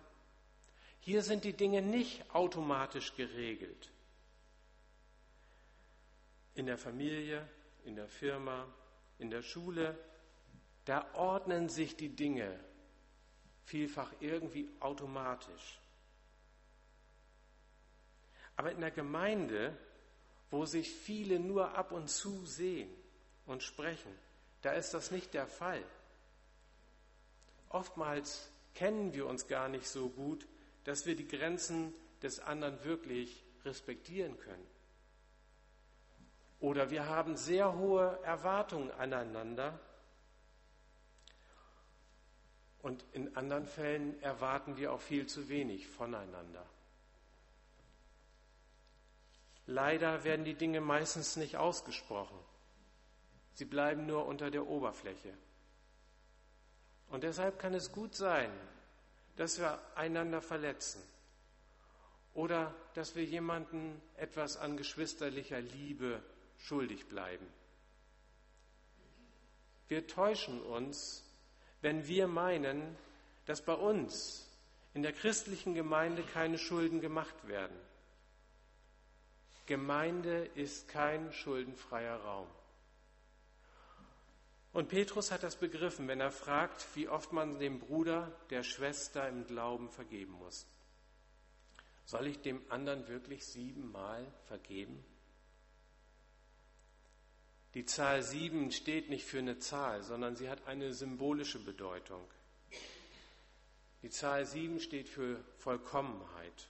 Hier 1.00 1.24
sind 1.24 1.44
die 1.44 1.54
Dinge 1.54 1.82
nicht 1.82 2.24
automatisch 2.34 3.16
geregelt. 3.16 3.92
In 6.56 6.66
der 6.66 6.78
Familie, 6.78 7.48
in 7.86 7.96
der 7.96 8.08
Firma, 8.08 8.68
in 9.18 9.30
der 9.30 9.42
Schule, 9.42 9.98
da 10.86 11.06
ordnen 11.14 11.70
sich 11.70 11.96
die 11.96 12.10
Dinge 12.10 12.60
vielfach 13.64 14.12
irgendwie 14.20 14.68
automatisch. 14.80 15.80
Aber 18.58 18.72
in 18.72 18.82
der 18.82 18.92
Gemeinde, 18.92 19.78
wo 20.52 20.66
sich 20.66 20.92
viele 20.92 21.40
nur 21.40 21.76
ab 21.76 21.92
und 21.92 22.10
zu 22.10 22.46
sehen 22.46 22.90
und 23.46 23.64
sprechen, 23.64 24.14
da 24.62 24.74
ist 24.74 24.94
das 24.94 25.10
nicht 25.10 25.34
der 25.34 25.48
Fall. 25.48 25.84
Oftmals 27.70 28.52
kennen 28.76 29.14
wir 29.14 29.26
uns 29.26 29.48
gar 29.48 29.70
nicht 29.70 29.88
so 29.88 30.10
gut, 30.10 30.46
dass 30.84 31.06
wir 31.06 31.16
die 31.16 31.28
Grenzen 31.28 31.94
des 32.22 32.40
anderen 32.40 32.84
wirklich 32.84 33.44
respektieren 33.64 34.38
können. 34.38 34.68
Oder 36.60 36.92
wir 36.92 37.08
haben 37.08 37.38
sehr 37.38 37.76
hohe 37.78 38.20
Erwartungen 38.24 38.92
aneinander 38.92 39.80
und 42.82 43.04
in 43.14 43.36
anderen 43.36 43.66
Fällen 43.66 44.22
erwarten 44.22 44.78
wir 44.78 44.92
auch 44.92 45.02
viel 45.02 45.28
zu 45.28 45.50
wenig 45.50 45.88
voneinander. 45.88 46.66
Leider 49.68 50.24
werden 50.24 50.46
die 50.46 50.56
Dinge 50.56 50.82
meistens 50.82 51.36
nicht 51.36 51.58
ausgesprochen. 51.58 52.38
Sie 53.54 53.66
bleiben 53.66 54.06
nur 54.06 54.26
unter 54.26 54.50
der 54.50 54.68
Oberfläche. 54.68 55.34
Und 57.10 57.24
deshalb 57.24 57.60
kann 57.60 57.74
es 57.74 57.92
gut 57.92 58.16
sein, 58.16 58.52
dass 59.36 59.60
wir 59.60 59.80
einander 59.96 60.42
verletzen 60.42 61.02
oder 62.34 62.74
dass 62.94 63.16
wir 63.16 63.26
jemanden 63.26 64.02
etwas 64.16 64.58
an 64.58 64.78
geschwisterlicher 64.78 65.60
Liebe 65.60 66.22
schuldig 66.58 67.08
bleiben. 67.08 67.46
Wir 69.90 70.08
täuschen 70.08 70.62
uns, 70.62 71.24
wenn 71.82 72.08
wir 72.08 72.28
meinen, 72.28 72.96
dass 73.46 73.62
bei 73.62 73.74
uns 73.74 74.48
in 74.94 75.04
der 75.04 75.12
christlichen 75.12 75.74
Gemeinde 75.74 76.24
keine 76.24 76.58
Schulden 76.58 77.02
gemacht 77.02 77.48
werden. 77.48 77.76
Gemeinde 79.72 80.50
ist 80.56 80.90
kein 80.90 81.32
schuldenfreier 81.32 82.18
Raum. 82.18 82.50
Und 84.74 84.90
Petrus 84.90 85.32
hat 85.32 85.44
das 85.44 85.56
begriffen, 85.56 86.10
wenn 86.10 86.20
er 86.20 86.30
fragt, 86.30 86.86
wie 86.94 87.08
oft 87.08 87.32
man 87.32 87.58
dem 87.58 87.80
Bruder, 87.80 88.38
der 88.50 88.64
Schwester 88.64 89.30
im 89.30 89.48
Glauben 89.48 89.90
vergeben 89.90 90.34
muss. 90.34 90.68
Soll 92.04 92.28
ich 92.28 92.42
dem 92.42 92.62
anderen 92.70 93.08
wirklich 93.08 93.46
siebenmal 93.46 94.30
vergeben? 94.44 95.06
Die 97.74 97.86
Zahl 97.86 98.24
sieben 98.24 98.74
steht 98.74 99.10
nicht 99.10 99.24
für 99.24 99.40
eine 99.40 99.58
Zahl, 99.58 100.04
sondern 100.04 100.36
sie 100.36 100.50
hat 100.50 100.68
eine 100.68 100.92
symbolische 100.92 101.64
Bedeutung. 101.64 102.28
Die 104.02 104.10
Zahl 104.10 104.46
sieben 104.46 104.82
steht 104.82 105.08
für 105.08 105.42
Vollkommenheit. 105.60 106.68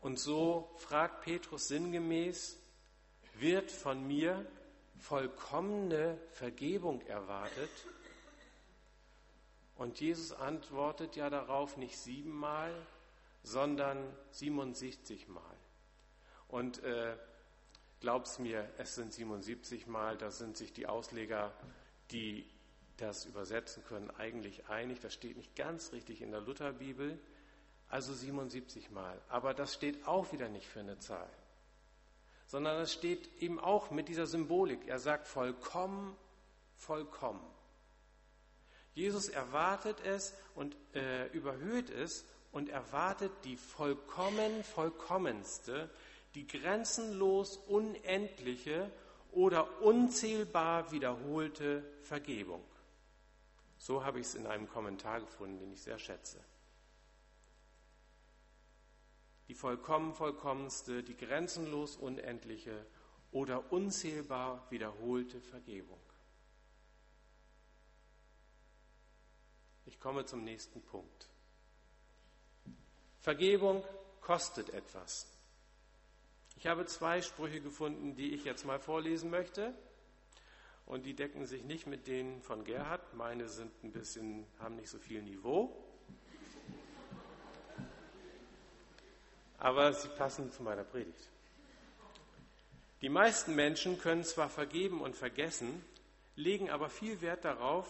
Und 0.00 0.18
so 0.18 0.70
fragt 0.78 1.22
Petrus 1.22 1.68
sinngemäß, 1.68 2.56
wird 3.34 3.70
von 3.70 4.06
mir 4.06 4.46
vollkommene 4.98 6.18
Vergebung 6.32 7.00
erwartet? 7.02 7.70
Und 9.76 10.00
Jesus 10.00 10.32
antwortet 10.32 11.16
ja 11.16 11.30
darauf 11.30 11.76
nicht 11.76 11.98
siebenmal, 11.98 12.72
sondern 13.44 13.98
67 14.32 15.28
Mal. 15.28 15.42
Und 16.48 16.82
äh, 16.82 17.16
glaub's 18.00 18.38
mir, 18.38 18.68
es 18.78 18.94
sind 18.94 19.12
77 19.12 19.86
Mal, 19.86 20.16
da 20.16 20.30
sind 20.30 20.56
sich 20.56 20.72
die 20.72 20.86
Ausleger, 20.86 21.52
die 22.10 22.44
das 22.96 23.24
übersetzen 23.24 23.84
können, 23.84 24.10
eigentlich 24.10 24.68
einig. 24.68 25.00
Das 25.00 25.14
steht 25.14 25.36
nicht 25.36 25.54
ganz 25.54 25.92
richtig 25.92 26.22
in 26.22 26.32
der 26.32 26.40
Lutherbibel, 26.40 27.18
also 27.88 28.12
77 28.12 28.90
Mal. 28.90 29.20
Aber 29.28 29.54
das 29.54 29.74
steht 29.74 30.06
auch 30.06 30.32
wieder 30.32 30.48
nicht 30.48 30.66
für 30.66 30.80
eine 30.80 30.98
Zahl 30.98 31.28
sondern 32.48 32.80
es 32.80 32.92
steht 32.92 33.30
eben 33.42 33.60
auch 33.60 33.90
mit 33.90 34.08
dieser 34.08 34.26
Symbolik. 34.26 34.88
Er 34.88 34.98
sagt 34.98 35.28
vollkommen, 35.28 36.16
vollkommen. 36.76 37.44
Jesus 38.94 39.28
erwartet 39.28 39.98
es 40.04 40.34
und 40.54 40.74
äh, 40.94 41.26
überhöht 41.28 41.90
es 41.90 42.24
und 42.50 42.70
erwartet 42.70 43.30
die 43.44 43.56
vollkommen, 43.56 44.64
vollkommenste, 44.64 45.90
die 46.34 46.46
grenzenlos 46.46 47.58
unendliche 47.68 48.90
oder 49.30 49.82
unzählbar 49.82 50.90
wiederholte 50.90 51.84
Vergebung. 52.02 52.64
So 53.76 54.04
habe 54.04 54.20
ich 54.20 54.26
es 54.26 54.34
in 54.34 54.46
einem 54.46 54.68
Kommentar 54.68 55.20
gefunden, 55.20 55.58
den 55.58 55.72
ich 55.72 55.82
sehr 55.82 55.98
schätze. 55.98 56.40
die 59.47 59.47
vollkommen 59.58 60.14
vollkommenste, 60.14 61.02
die 61.02 61.16
grenzenlos 61.16 61.96
unendliche 61.96 62.86
oder 63.32 63.72
unzählbar 63.72 64.64
wiederholte 64.70 65.40
Vergebung. 65.40 65.98
Ich 69.84 69.98
komme 69.98 70.24
zum 70.24 70.44
nächsten 70.44 70.80
Punkt. 70.80 71.28
Vergebung 73.18 73.84
kostet 74.20 74.70
etwas. 74.70 75.26
Ich 76.56 76.68
habe 76.68 76.86
zwei 76.86 77.20
Sprüche 77.20 77.60
gefunden, 77.60 78.14
die 78.14 78.34
ich 78.34 78.44
jetzt 78.44 78.64
mal 78.64 78.78
vorlesen 78.78 79.28
möchte. 79.28 79.74
Und 80.86 81.04
die 81.04 81.14
decken 81.14 81.46
sich 81.46 81.64
nicht 81.64 81.86
mit 81.86 82.06
denen 82.06 82.42
von 82.42 82.64
Gerhard. 82.64 83.12
Meine 83.14 83.48
sind 83.48 83.72
ein 83.82 83.90
bisschen, 83.90 84.46
haben 84.60 84.76
nicht 84.76 84.88
so 84.88 84.98
viel 84.98 85.22
Niveau. 85.22 85.87
Aber 89.58 89.92
sie 89.92 90.08
passen 90.08 90.52
zu 90.52 90.62
meiner 90.62 90.84
Predigt. 90.84 91.28
Die 93.00 93.08
meisten 93.08 93.54
Menschen 93.54 93.98
können 93.98 94.24
zwar 94.24 94.48
vergeben 94.48 95.00
und 95.00 95.14
vergessen, 95.14 95.84
legen 96.36 96.70
aber 96.70 96.88
viel 96.88 97.20
Wert 97.20 97.44
darauf, 97.44 97.86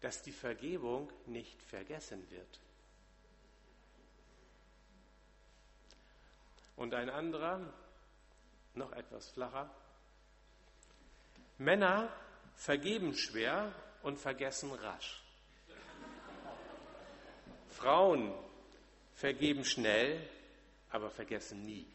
dass 0.00 0.22
die 0.22 0.32
Vergebung 0.32 1.12
nicht 1.26 1.60
vergessen 1.62 2.28
wird. 2.30 2.60
Und 6.76 6.94
ein 6.94 7.10
anderer, 7.10 7.60
noch 8.74 8.92
etwas 8.92 9.28
flacher, 9.30 9.70
Männer 11.58 12.08
vergeben 12.54 13.14
schwer 13.14 13.72
und 14.02 14.18
vergessen 14.18 14.72
rasch. 14.72 15.22
Frauen 17.68 18.32
vergeben 19.14 19.64
schnell 19.64 20.26
aber 20.90 21.10
vergessen 21.10 21.64
nie. 21.64 21.86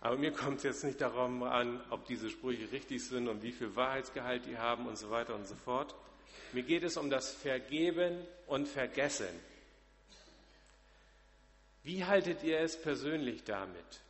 Aber 0.00 0.18
mir 0.18 0.32
kommt 0.32 0.58
es 0.58 0.64
jetzt 0.64 0.84
nicht 0.84 1.00
darum 1.00 1.42
an, 1.44 1.82
ob 1.88 2.06
diese 2.06 2.28
Sprüche 2.28 2.70
richtig 2.70 3.02
sind 3.06 3.26
und 3.26 3.42
wie 3.42 3.52
viel 3.52 3.74
Wahrheitsgehalt 3.74 4.44
die 4.44 4.58
haben 4.58 4.86
und 4.86 4.98
so 4.98 5.08
weiter 5.08 5.34
und 5.34 5.46
so 5.46 5.54
fort. 5.54 5.94
Mir 6.52 6.62
geht 6.62 6.82
es 6.82 6.98
um 6.98 7.08
das 7.08 7.32
Vergeben 7.32 8.18
und 8.46 8.68
Vergessen. 8.68 9.26
Wie 11.84 12.04
haltet 12.04 12.42
ihr 12.42 12.60
es 12.60 12.80
persönlich 12.80 13.44
damit? 13.44 14.02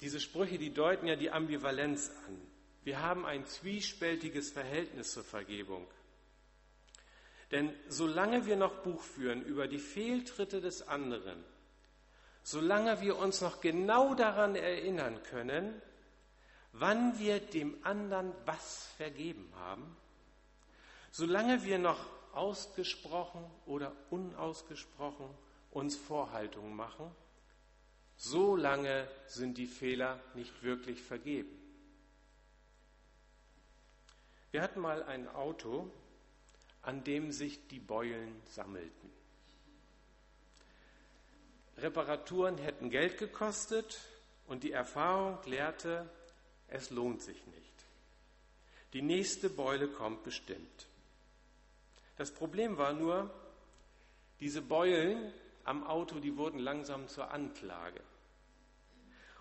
Diese 0.00 0.18
Sprüche, 0.18 0.56
die 0.56 0.72
deuten 0.72 1.06
ja 1.06 1.16
die 1.16 1.30
Ambivalenz 1.30 2.10
an. 2.26 2.49
Wir 2.82 3.02
haben 3.02 3.26
ein 3.26 3.46
zwiespältiges 3.46 4.50
Verhältnis 4.50 5.12
zur 5.12 5.24
Vergebung. 5.24 5.86
Denn 7.50 7.74
solange 7.88 8.46
wir 8.46 8.56
noch 8.56 8.82
Buch 8.82 9.02
führen 9.02 9.42
über 9.42 9.66
die 9.66 9.78
Fehltritte 9.78 10.60
des 10.60 10.86
anderen, 10.86 11.44
solange 12.42 13.00
wir 13.00 13.16
uns 13.16 13.40
noch 13.40 13.60
genau 13.60 14.14
daran 14.14 14.54
erinnern 14.54 15.20
können, 15.24 15.80
wann 16.72 17.18
wir 17.18 17.40
dem 17.40 17.84
anderen 17.84 18.32
was 18.46 18.86
vergeben 18.96 19.52
haben, 19.56 19.96
solange 21.10 21.64
wir 21.64 21.78
noch 21.78 21.98
ausgesprochen 22.32 23.44
oder 23.66 23.92
unausgesprochen 24.10 25.28
uns 25.72 25.96
Vorhaltungen 25.96 26.74
machen, 26.74 27.10
solange 28.16 29.08
sind 29.26 29.58
die 29.58 29.66
Fehler 29.66 30.20
nicht 30.34 30.62
wirklich 30.62 31.02
vergeben. 31.02 31.59
Wir 34.52 34.62
hatten 34.62 34.80
mal 34.80 35.02
ein 35.04 35.28
Auto, 35.28 35.90
an 36.82 37.04
dem 37.04 37.30
sich 37.30 37.68
die 37.68 37.78
Beulen 37.78 38.40
sammelten. 38.46 39.10
Reparaturen 41.76 42.58
hätten 42.58 42.90
Geld 42.90 43.18
gekostet 43.18 44.00
und 44.46 44.64
die 44.64 44.72
Erfahrung 44.72 45.38
lehrte, 45.46 46.08
es 46.68 46.90
lohnt 46.90 47.22
sich 47.22 47.46
nicht. 47.46 47.60
Die 48.92 49.02
nächste 49.02 49.48
Beule 49.48 49.88
kommt 49.88 50.24
bestimmt. 50.24 50.88
Das 52.16 52.32
Problem 52.32 52.76
war 52.76 52.92
nur, 52.92 53.30
diese 54.40 54.62
Beulen 54.62 55.32
am 55.64 55.86
Auto, 55.86 56.18
die 56.18 56.36
wurden 56.36 56.58
langsam 56.58 57.06
zur 57.08 57.30
Anklage. 57.30 58.00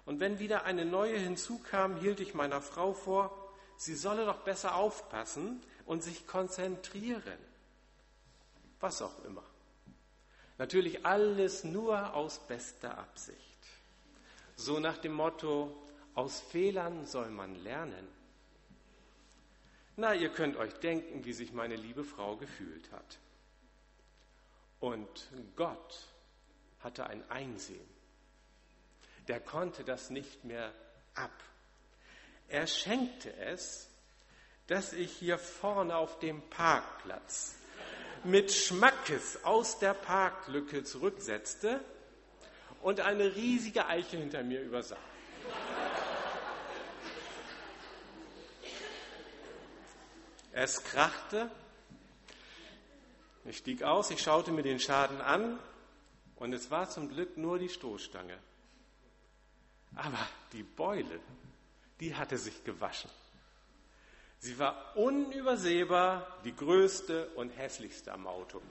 Und 0.05 0.19
wenn 0.19 0.39
wieder 0.39 0.65
eine 0.65 0.85
neue 0.85 1.17
hinzukam, 1.17 1.97
hielt 1.97 2.19
ich 2.19 2.33
meiner 2.33 2.61
Frau 2.61 2.93
vor, 2.93 3.38
sie 3.79 3.95
solle 3.95 4.25
doch 4.25 4.41
besser 4.41 4.75
aufpassen 4.75 5.63
und 5.85 6.03
sich 6.03 6.27
konzentrieren. 6.27 7.39
Was 8.81 9.01
auch 9.01 9.23
immer. 9.23 9.43
Natürlich 10.57 11.05
alles 11.05 11.63
nur 11.63 12.13
aus 12.13 12.39
bester 12.39 12.97
Absicht. 12.97 13.39
So 14.57 14.79
nach 14.79 14.97
dem 14.97 15.13
Motto, 15.13 15.73
aus 16.13 16.41
Fehlern 16.41 17.05
soll 17.05 17.29
man 17.29 17.55
lernen. 17.63 18.07
Na, 19.95 20.13
ihr 20.13 20.29
könnt 20.29 20.57
euch 20.57 20.73
denken, 20.73 21.23
wie 21.23 21.33
sich 21.33 21.53
meine 21.53 21.77
liebe 21.77 22.03
Frau 22.03 22.35
gefühlt 22.35 22.91
hat. 22.91 23.17
Und 24.81 25.29
Gott 25.55 26.07
hatte 26.81 27.07
ein 27.07 27.29
Einsehen. 27.29 27.89
Der 29.29 29.39
konnte 29.39 29.85
das 29.85 30.09
nicht 30.09 30.43
mehr 30.43 30.73
ab. 31.15 31.31
Er 32.49 32.67
schenkte 32.67 33.35
es, 33.37 33.87
dass 34.67 34.93
ich 34.93 35.11
hier 35.11 35.37
vorne 35.37 35.95
auf 35.95 36.19
dem 36.19 36.41
Parkplatz 36.49 37.55
mit 38.23 38.51
Schmackes 38.51 39.43
aus 39.43 39.79
der 39.79 39.93
Parklücke 39.93 40.83
zurücksetzte 40.83 41.79
und 42.81 42.99
eine 42.99 43.35
riesige 43.35 43.87
Eiche 43.87 44.17
hinter 44.17 44.43
mir 44.43 44.61
übersah. 44.61 44.97
Es 50.51 50.83
krachte, 50.83 51.49
ich 53.45 53.57
stieg 53.57 53.83
aus, 53.83 54.11
ich 54.11 54.21
schaute 54.21 54.51
mir 54.51 54.63
den 54.63 54.79
Schaden 54.79 55.21
an 55.21 55.59
und 56.35 56.53
es 56.53 56.69
war 56.69 56.89
zum 56.89 57.09
Glück 57.09 57.37
nur 57.37 57.59
die 57.59 57.69
Stoßstange. 57.69 58.37
Aber 59.95 60.27
die 60.51 60.63
Beule, 60.63 61.19
die 61.99 62.15
hatte 62.15 62.37
sich 62.37 62.63
gewaschen. 62.63 63.09
Sie 64.39 64.57
war 64.57 64.95
unübersehbar 64.95 66.39
die 66.45 66.55
größte 66.55 67.29
und 67.35 67.49
hässlichste 67.57 68.13
am 68.13 68.25
Auto. 68.25 68.61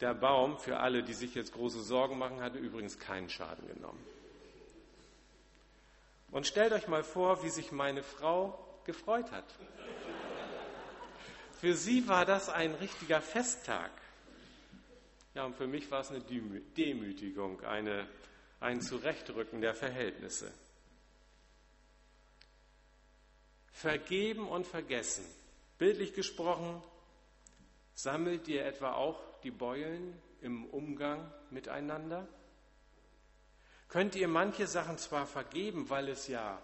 Der 0.00 0.14
Baum, 0.14 0.58
für 0.58 0.78
alle, 0.78 1.02
die 1.02 1.14
sich 1.14 1.34
jetzt 1.34 1.52
große 1.52 1.82
Sorgen 1.82 2.18
machen, 2.18 2.40
hatte 2.40 2.58
übrigens 2.58 2.98
keinen 2.98 3.28
Schaden 3.28 3.66
genommen. 3.66 4.04
Und 6.30 6.46
stellt 6.46 6.72
euch 6.72 6.88
mal 6.88 7.04
vor, 7.04 7.42
wie 7.42 7.50
sich 7.50 7.72
meine 7.72 8.02
Frau 8.02 8.58
gefreut 8.84 9.30
hat. 9.32 9.44
Für 11.60 11.74
sie 11.74 12.06
war 12.08 12.26
das 12.26 12.48
ein 12.48 12.74
richtiger 12.74 13.20
Festtag. 13.22 13.90
Ja, 15.34 15.44
und 15.44 15.56
für 15.56 15.66
mich 15.66 15.90
war 15.90 16.00
es 16.00 16.10
eine 16.10 16.20
Demütigung, 16.20 17.62
eine, 17.64 18.06
ein 18.60 18.80
Zurechtrücken 18.80 19.60
der 19.60 19.74
Verhältnisse. 19.74 20.52
Vergeben 23.76 24.48
und 24.48 24.66
vergessen. 24.66 25.22
Bildlich 25.76 26.14
gesprochen, 26.14 26.82
sammelt 27.94 28.48
ihr 28.48 28.64
etwa 28.64 28.94
auch 28.94 29.20
die 29.42 29.50
Beulen 29.50 30.18
im 30.40 30.64
Umgang 30.64 31.30
miteinander? 31.50 32.26
Könnt 33.90 34.14
ihr 34.14 34.28
manche 34.28 34.66
Sachen 34.66 34.96
zwar 34.96 35.26
vergeben, 35.26 35.90
weil 35.90 36.08
es 36.08 36.26
ja 36.26 36.58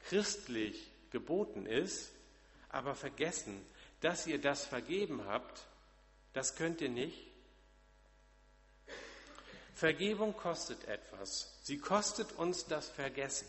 christlich 0.00 0.90
geboten 1.10 1.64
ist, 1.64 2.10
aber 2.68 2.94
vergessen, 2.94 3.64
dass 4.02 4.26
ihr 4.26 4.38
das 4.38 4.66
vergeben 4.66 5.24
habt, 5.24 5.64
das 6.34 6.54
könnt 6.54 6.82
ihr 6.82 6.90
nicht? 6.90 7.28
Vergebung 9.74 10.36
kostet 10.36 10.84
etwas. 10.84 11.58
Sie 11.62 11.78
kostet 11.78 12.32
uns 12.32 12.66
das 12.66 12.90
Vergessen. 12.90 13.48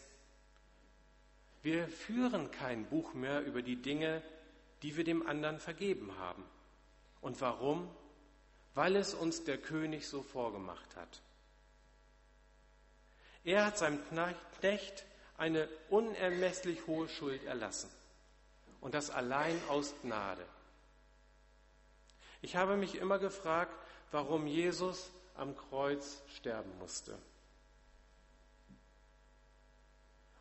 Wir 1.61 1.87
führen 1.87 2.51
kein 2.51 2.85
Buch 2.85 3.13
mehr 3.13 3.43
über 3.43 3.61
die 3.61 3.75
Dinge, 3.75 4.21
die 4.81 4.95
wir 4.95 5.03
dem 5.03 5.27
anderen 5.27 5.59
vergeben 5.59 6.17
haben. 6.17 6.43
Und 7.21 7.41
warum? 7.41 7.89
Weil 8.75 8.95
es 8.95 9.13
uns 9.13 9.43
der 9.43 9.57
König 9.57 10.07
so 10.07 10.21
vorgemacht 10.21 10.95
hat. 10.95 11.21
Er 13.43 13.65
hat 13.65 13.77
seinem 13.77 13.99
Knecht 14.59 15.05
eine 15.37 15.67
unermesslich 15.89 16.85
hohe 16.87 17.09
Schuld 17.09 17.43
erlassen. 17.45 17.89
Und 18.81 18.93
das 18.93 19.09
allein 19.09 19.59
aus 19.67 19.93
Gnade. 20.01 20.45
Ich 22.41 22.55
habe 22.55 22.77
mich 22.77 22.95
immer 22.95 23.19
gefragt, 23.19 23.73
warum 24.11 24.47
Jesus 24.47 25.09
am 25.35 25.55
Kreuz 25.55 26.21
sterben 26.35 26.71
musste. 26.79 27.17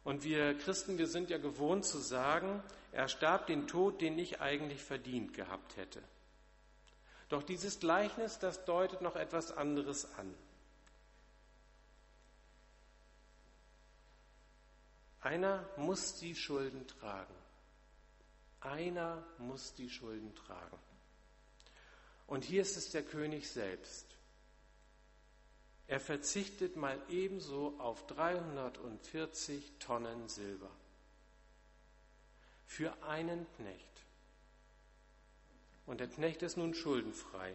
Und 0.09 0.25
wir 0.25 0.57
Christen, 0.57 0.97
wir 0.97 1.07
sind 1.07 1.29
ja 1.29 1.37
gewohnt 1.37 1.85
zu 1.85 1.99
sagen, 1.99 2.63
er 2.93 3.09
starb 3.09 3.47
den 3.47 3.67
Tod, 3.69 4.01
den 4.01 4.19
ich 4.19 4.41
eigentlich 4.41 4.83
verdient 4.83 5.35
gehabt 5.35 5.77
hätte. 5.77 6.03
Doch 7.29 7.43
dieses 7.43 7.79
Gleichnis, 7.79 8.39
das 8.39 8.65
deutet 8.65 9.03
noch 9.03 9.17
etwas 9.17 9.53
anderes 9.53 10.11
an. 10.15 10.35
Einer 15.21 15.69
muss 15.77 16.15
die 16.15 16.35
Schulden 16.35 16.87
tragen. 16.87 17.35
Einer 18.61 19.23
muss 19.37 19.75
die 19.75 19.91
Schulden 19.91 20.35
tragen. 20.35 20.79
Und 22.27 22.45
hier 22.45 22.63
ist 22.63 22.79
es 22.79 22.89
der 22.89 23.03
König 23.03 23.51
selbst. 23.51 24.08
Er 25.89 26.01
verzichtet 26.01 26.77
mal 26.77 27.01
ebenso 27.09 27.75
auf 27.79 28.07
340 28.09 29.73
Tonnen 29.79 30.29
Silber 30.29 30.71
für 32.67 32.93
einen 33.05 33.47
Knecht. 33.57 34.05
Und 35.87 36.01
der 36.01 36.09
Knecht 36.09 36.43
ist 36.43 36.59
nun 36.59 36.75
schuldenfrei. 36.75 37.55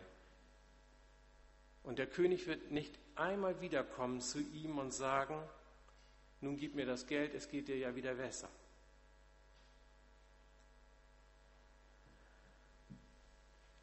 Und 1.84 2.00
der 2.00 2.08
König 2.08 2.48
wird 2.48 2.72
nicht 2.72 2.98
einmal 3.14 3.62
wiederkommen 3.62 4.20
zu 4.20 4.40
ihm 4.40 4.80
und 4.80 4.92
sagen, 4.92 5.38
nun 6.42 6.58
gib 6.58 6.74
mir 6.74 6.88
das 6.88 7.06
Geld, 7.06 7.36
es 7.36 7.50
geht 7.50 7.68
dir 7.68 7.78
ja 7.78 7.96
wieder 7.96 8.16
besser. 8.16 8.50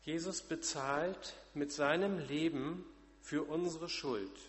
Jesus 0.02 0.42
bezahlt 0.42 1.34
mit 1.54 1.70
seinem 1.70 2.18
Leben 2.18 2.84
für 3.30 3.44
unsere 3.44 3.88
Schuld, 3.88 4.40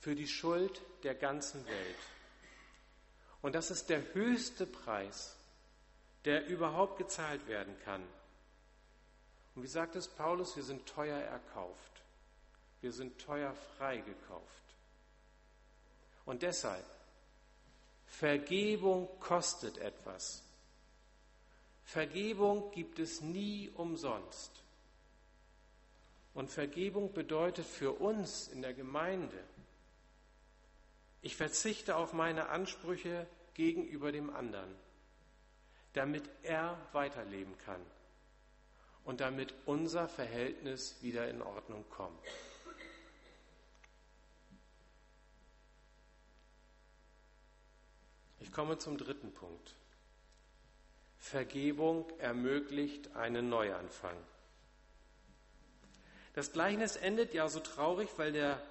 für 0.00 0.14
die 0.14 0.26
Schuld 0.26 0.80
der 1.02 1.14
ganzen 1.14 1.62
Welt. 1.66 1.98
Und 3.42 3.54
das 3.54 3.70
ist 3.70 3.90
der 3.90 4.14
höchste 4.14 4.64
Preis, 4.66 5.36
der 6.24 6.46
überhaupt 6.46 6.96
gezahlt 6.96 7.46
werden 7.46 7.76
kann. 7.84 8.02
Und 9.54 9.62
wie 9.62 9.68
sagt 9.68 9.94
es 9.94 10.08
Paulus, 10.08 10.56
wir 10.56 10.62
sind 10.62 10.86
teuer 10.86 11.18
erkauft. 11.18 12.00
Wir 12.80 12.92
sind 12.92 13.20
teuer 13.20 13.52
freigekauft. 13.76 14.64
Und 16.24 16.40
deshalb, 16.40 16.86
Vergebung 18.06 19.06
kostet 19.20 19.76
etwas. 19.76 20.42
Vergebung 21.84 22.70
gibt 22.70 22.98
es 22.98 23.20
nie 23.20 23.68
umsonst. 23.74 24.62
Und 26.38 26.52
Vergebung 26.52 27.12
bedeutet 27.12 27.66
für 27.66 27.90
uns 27.90 28.46
in 28.46 28.62
der 28.62 28.72
Gemeinde, 28.72 29.42
ich 31.20 31.34
verzichte 31.34 31.96
auf 31.96 32.12
meine 32.12 32.48
Ansprüche 32.50 33.26
gegenüber 33.54 34.12
dem 34.12 34.30
anderen, 34.30 34.72
damit 35.94 36.30
er 36.44 36.78
weiterleben 36.92 37.58
kann 37.58 37.80
und 39.02 39.20
damit 39.20 39.52
unser 39.66 40.06
Verhältnis 40.08 41.02
wieder 41.02 41.28
in 41.28 41.42
Ordnung 41.42 41.84
kommt. 41.90 42.24
Ich 48.38 48.52
komme 48.52 48.78
zum 48.78 48.96
dritten 48.96 49.32
Punkt. 49.34 49.74
Vergebung 51.16 52.08
ermöglicht 52.20 53.16
einen 53.16 53.48
Neuanfang. 53.48 54.16
Das 56.38 56.52
Gleichnis 56.52 56.94
endet 56.94 57.34
ja 57.34 57.48
so 57.48 57.58
traurig, 57.58 58.10
weil 58.16 58.30
der 58.30 58.62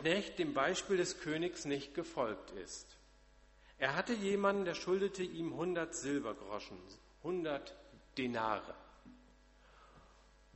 Knecht 0.00 0.38
dem 0.38 0.54
Beispiel 0.54 0.96
des 0.96 1.20
Königs 1.20 1.66
nicht 1.66 1.94
gefolgt 1.94 2.52
ist. 2.52 2.96
Er 3.76 3.96
hatte 3.96 4.14
jemanden, 4.14 4.64
der 4.64 4.74
schuldete 4.74 5.22
ihm 5.22 5.52
100 5.52 5.94
Silbergroschen, 5.94 6.78
100 7.18 7.74
Denare. 8.16 8.74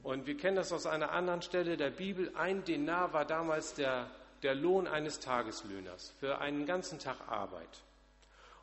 Und 0.02 0.26
wir 0.26 0.38
kennen 0.38 0.56
das 0.56 0.72
aus 0.72 0.86
einer 0.86 1.12
anderen 1.12 1.42
Stelle 1.42 1.76
der 1.76 1.90
Bibel. 1.90 2.34
Ein 2.34 2.64
Denar 2.64 3.12
war 3.12 3.26
damals 3.26 3.74
der, 3.74 4.10
der 4.42 4.54
Lohn 4.54 4.86
eines 4.86 5.20
Tageslöhners 5.20 6.14
für 6.20 6.38
einen 6.38 6.64
ganzen 6.64 6.98
Tag 6.98 7.18
Arbeit. 7.28 7.82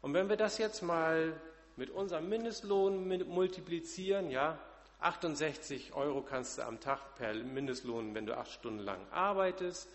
Und 0.02 0.16
wenn 0.16 0.30
wir 0.30 0.38
das 0.38 0.58
jetzt 0.58 0.82
mal 0.82 1.40
mit 1.76 1.92
unserem 1.92 2.28
Mindestlohn 2.28 3.08
multiplizieren, 3.28 4.32
ja, 4.32 4.58
68 5.04 5.94
Euro 5.94 6.22
kannst 6.22 6.58
du 6.58 6.64
am 6.64 6.80
Tag 6.80 7.16
per 7.16 7.34
Mindestlohn, 7.34 8.16
wenn 8.16 8.26
du 8.26 8.38
acht 8.38 8.52
Stunden 8.52 8.80
lang 8.80 9.06
arbeitest, 9.12 9.88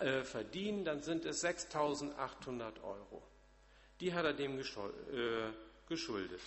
äh, 0.00 0.22
verdienen, 0.22 0.84
dann 0.84 1.02
sind 1.02 1.24
es 1.24 1.44
6.800 1.44 2.82
Euro. 2.82 3.22
Die 4.00 4.14
hat 4.14 4.24
er 4.24 4.32
dem 4.32 4.58
äh, 4.58 4.62
geschuldet. 5.88 6.40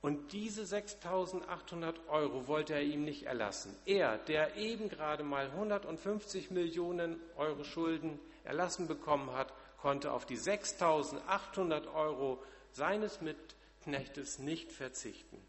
Und 0.00 0.32
diese 0.32 0.62
6.800 0.62 2.06
Euro 2.08 2.46
wollte 2.46 2.74
er 2.74 2.82
ihm 2.82 3.04
nicht 3.04 3.24
erlassen. 3.24 3.74
Er, 3.84 4.16
der 4.18 4.56
eben 4.56 4.88
gerade 4.88 5.24
mal 5.24 5.46
150 5.46 6.50
Millionen 6.50 7.20
Euro 7.36 7.64
Schulden 7.64 8.20
erlassen 8.44 8.86
bekommen 8.86 9.32
hat, 9.32 9.52
konnte 9.78 10.12
auf 10.12 10.24
die 10.24 10.38
6.800 10.38 11.92
Euro 11.92 12.42
seines 12.70 13.20
Mitknechtes 13.20 14.38
nicht 14.38 14.70
verzichten. 14.70 15.47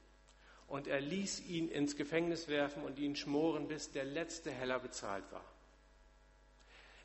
Und 0.70 0.88
er 0.88 1.02
ließ 1.02 1.48
ihn 1.48 1.68
ins 1.68 1.96
Gefängnis 1.96 2.48
werfen 2.48 2.84
und 2.84 3.00
ihn 3.00 3.16
schmoren, 3.16 3.68
bis 3.68 3.92
der 3.92 4.06
letzte 4.06 4.52
Heller 4.52 4.80
bezahlt 4.80 5.24
war. 5.32 5.44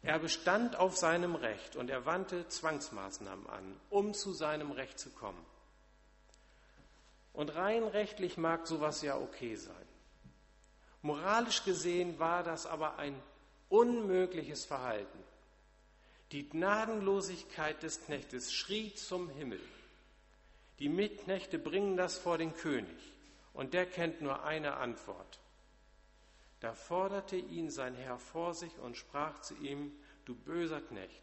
Er 0.03 0.19
bestand 0.19 0.77
auf 0.77 0.99
seinem 0.99 1.35
Recht 1.35 1.75
und 1.75 1.89
er 1.89 2.05
wandte 2.05 2.47
Zwangsmaßnahmen 2.47 3.47
an, 3.49 3.81
um 3.89 4.13
zu 4.13 4.35
seinem 4.35 4.71
Recht 4.71 4.99
zu 4.99 5.09
kommen. 5.11 5.43
Und 7.33 7.55
rein 7.55 7.85
rechtlich 7.85 8.37
mag 8.37 8.67
sowas 8.67 9.01
ja 9.01 9.17
okay 9.17 9.57
sein. 9.57 9.75
Moralisch 11.01 11.65
gesehen 11.65 12.19
war 12.19 12.43
das 12.43 12.67
aber 12.67 12.99
ein 12.99 13.19
unmögliches 13.71 14.67
Verhalten. 14.67 15.19
Die 16.33 16.51
Gnadenlosigkeit 16.51 17.83
des 17.83 18.05
Knechtes 18.05 18.53
schrie 18.53 18.95
zum 18.95 19.31
Himmel. 19.31 19.61
Die 20.81 20.91
Mitknechte 20.91 21.59
bringen 21.59 21.97
das 21.97 22.19
vor 22.19 22.37
den 22.37 22.55
König 22.55 23.14
und 23.55 23.73
der 23.73 23.87
kennt 23.87 24.21
nur 24.21 24.45
eine 24.45 24.77
Antwort. 24.77 25.41
Da 26.61 26.75
forderte 26.75 27.37
ihn 27.37 27.71
sein 27.71 27.95
Herr 27.95 28.19
vor 28.19 28.53
sich 28.53 28.77
und 28.79 28.97
sprach 28.97 29.41
zu 29.41 29.55
ihm, 29.57 29.93
du 30.25 30.35
böser 30.35 30.81
Knecht, 30.81 31.23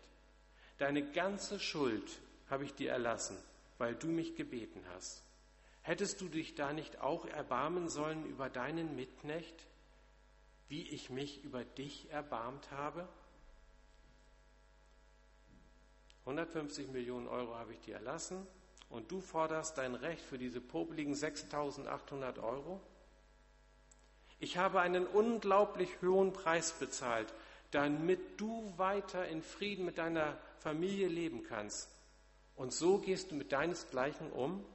deine 0.77 1.11
ganze 1.11 1.59
Schuld 1.59 2.19
habe 2.49 2.63
ich 2.65 2.73
dir 2.73 2.91
erlassen, 2.91 3.37
weil 3.77 3.95
du 3.95 4.07
mich 4.07 4.35
gebeten 4.35 4.83
hast. 4.93 5.23
Hättest 5.83 6.21
du 6.21 6.29
dich 6.29 6.55
da 6.55 6.73
nicht 6.73 6.99
auch 6.99 7.25
erbarmen 7.25 7.89
sollen 7.89 8.25
über 8.25 8.49
deinen 8.49 8.95
Mitknecht, 8.95 9.67
wie 10.69 10.87
ich 10.89 11.09
mich 11.09 11.43
über 11.43 11.63
dich 11.63 12.09
erbarmt 12.11 12.71
habe? 12.71 13.07
150 16.21 16.89
Millionen 16.89 17.27
Euro 17.27 17.55
habe 17.55 17.73
ich 17.73 17.79
dir 17.79 17.95
erlassen 17.95 18.45
und 18.91 19.11
du 19.11 19.21
forderst 19.21 19.77
dein 19.77 19.95
Recht 19.95 20.23
für 20.23 20.37
diese 20.37 20.61
popeligen 20.61 21.13
6.800 21.15 22.41
Euro? 22.43 22.79
Ich 24.39 24.57
habe 24.57 24.81
einen 24.81 25.07
unglaublich 25.07 26.01
hohen 26.01 26.33
Preis 26.33 26.73
bezahlt, 26.73 27.33
damit 27.71 28.39
du 28.39 28.73
weiter 28.77 29.27
in 29.27 29.41
Frieden 29.41 29.85
mit 29.85 29.97
deiner 29.97 30.37
Familie 30.59 31.07
leben 31.07 31.43
kannst. 31.43 31.89
Und 32.55 32.73
so 32.73 32.97
gehst 32.97 33.31
du 33.31 33.35
mit 33.35 33.51
deinesgleichen 33.51 34.31
um? 34.31 34.65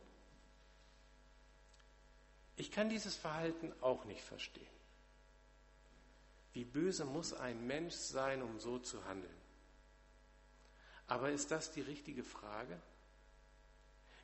Ich 2.57 2.72
kann 2.72 2.88
dieses 2.88 3.14
Verhalten 3.14 3.72
auch 3.83 4.05
nicht 4.07 4.22
verstehen. 4.22 4.66
Wie 6.55 6.64
böse 6.64 7.05
muss 7.05 7.35
ein 7.35 7.66
Mensch 7.66 7.94
sein, 7.94 8.42
um 8.42 8.59
so 8.59 8.79
zu 8.79 9.05
handeln? 9.05 9.37
Aber 11.07 11.31
ist 11.31 11.50
das 11.50 11.70
die 11.70 11.83
richtige 11.83 12.24
Frage? 12.24 12.81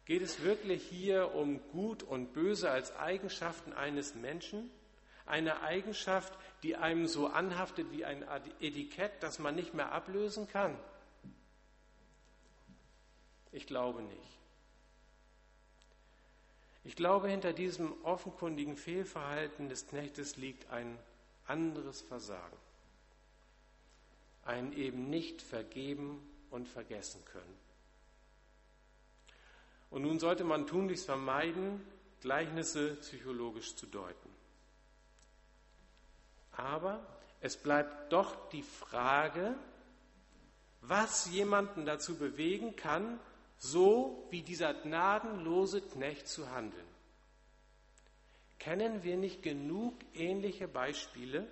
Geht 0.05 0.23
es 0.23 0.43
wirklich 0.43 0.83
hier 0.83 1.35
um 1.35 1.61
Gut 1.71 2.03
und 2.03 2.33
Böse 2.33 2.71
als 2.71 2.95
Eigenschaften 2.97 3.73
eines 3.73 4.15
Menschen? 4.15 4.71
Eine 5.27 5.63
Eigenschaft, 5.63 6.37
die 6.65 6.77
einem 6.77 7.07
so 7.07 7.29
anhaftet 7.29 7.93
wie 7.93 8.05
ein 8.05 8.25
Etikett, 8.61 9.13
das 9.21 9.39
man 9.39 9.55
nicht 9.55 9.75
mehr 9.75 9.93
ablösen 9.93 10.49
kann? 10.49 10.77
Ich 13.53 13.67
glaube 13.67 14.03
nicht. 14.03 14.39
Ich 16.85 16.97
glaube, 16.97 17.29
hinter 17.29 17.53
diesem 17.53 17.95
offenkundigen 18.03 18.77
Fehlverhalten 18.77 19.69
des 19.69 19.87
Knechtes 19.87 20.37
liegt 20.37 20.69
ein 20.71 20.99
anderes 21.47 22.01
Versagen. 22.01 22.57
Ein 24.45 24.73
eben 24.73 25.09
nicht 25.09 25.43
vergeben 25.43 26.21
und 26.51 26.69
vergessen 26.69 27.25
können. 27.27 27.72
Und 29.93 30.03
nun 30.03 30.19
sollte 30.19 30.43
man 30.43 30.67
tunlichst 30.67 31.05
vermeiden, 31.05 31.87
Gleichnisse 32.23 32.97
psychologisch 32.97 33.77
zu 33.77 33.87
deuten. 33.87 34.31
Aber 36.53 37.07
es 37.41 37.57
bleibt 37.59 38.11
doch 38.13 38.49
die 38.51 38.63
Frage, 38.63 39.55
was 40.81 41.31
jemanden 41.31 41.85
dazu 41.85 42.17
bewegen 42.17 42.75
kann, 42.75 43.21
so 43.59 44.27
wie 44.31 44.43
dieser 44.43 44.73
gnadenlose 44.73 45.83
Knecht 45.83 46.27
zu 46.27 46.51
handeln. 46.51 46.87
Kennen 48.59 49.03
wir 49.03 49.17
nicht 49.17 49.43
genug 49.43 49.95
ähnliche 50.15 50.69
Beispiele? 50.69 51.47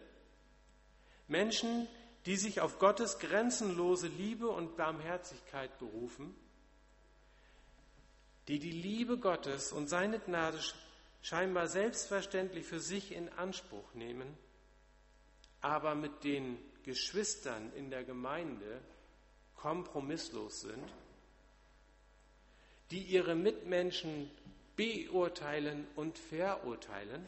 Menschen, 1.28 1.88
die 2.24 2.36
sich 2.36 2.60
auf 2.60 2.78
Gottes 2.78 3.18
grenzenlose 3.18 4.08
Liebe 4.08 4.48
und 4.48 4.76
Barmherzigkeit 4.76 5.78
berufen, 5.78 6.34
die 8.48 8.58
die 8.58 8.70
Liebe 8.70 9.18
Gottes 9.18 9.72
und 9.72 9.88
seine 9.88 10.18
Gnade 10.18 10.58
scheinbar 11.22 11.68
selbstverständlich 11.68 12.64
für 12.64 12.80
sich 12.80 13.12
in 13.12 13.28
Anspruch 13.30 13.94
nehmen, 13.94 14.36
aber 15.60 15.94
mit 15.94 16.24
den 16.24 16.58
Geschwistern 16.82 17.72
in 17.74 17.90
der 17.90 18.04
Gemeinde 18.04 18.80
kompromisslos 19.56 20.62
sind, 20.62 20.92
die 22.90 23.02
ihre 23.02 23.34
Mitmenschen 23.34 24.30
beurteilen 24.76 25.86
und 25.94 26.18
verurteilen? 26.18 27.26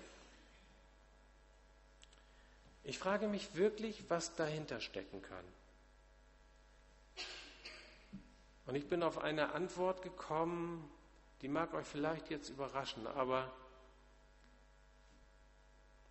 Ich 2.85 2.98
frage 2.98 3.29
mich 3.29 3.55
wirklich, 3.55 4.05
was 4.09 4.35
dahinter 4.35 4.81
stecken 4.81 5.22
kann. 5.22 5.44
Und 8.66 8.75
ich 8.75 8.88
bin 8.88 9.03
auf 9.03 9.18
eine 9.18 9.53
Antwort 9.53 10.03
gekommen, 10.03 10.90
die 11.42 11.48
mag 11.48 11.74
euch 11.74 11.87
vielleicht 11.87 12.31
jetzt 12.31 12.48
überraschen, 12.48 13.07
aber 13.07 13.52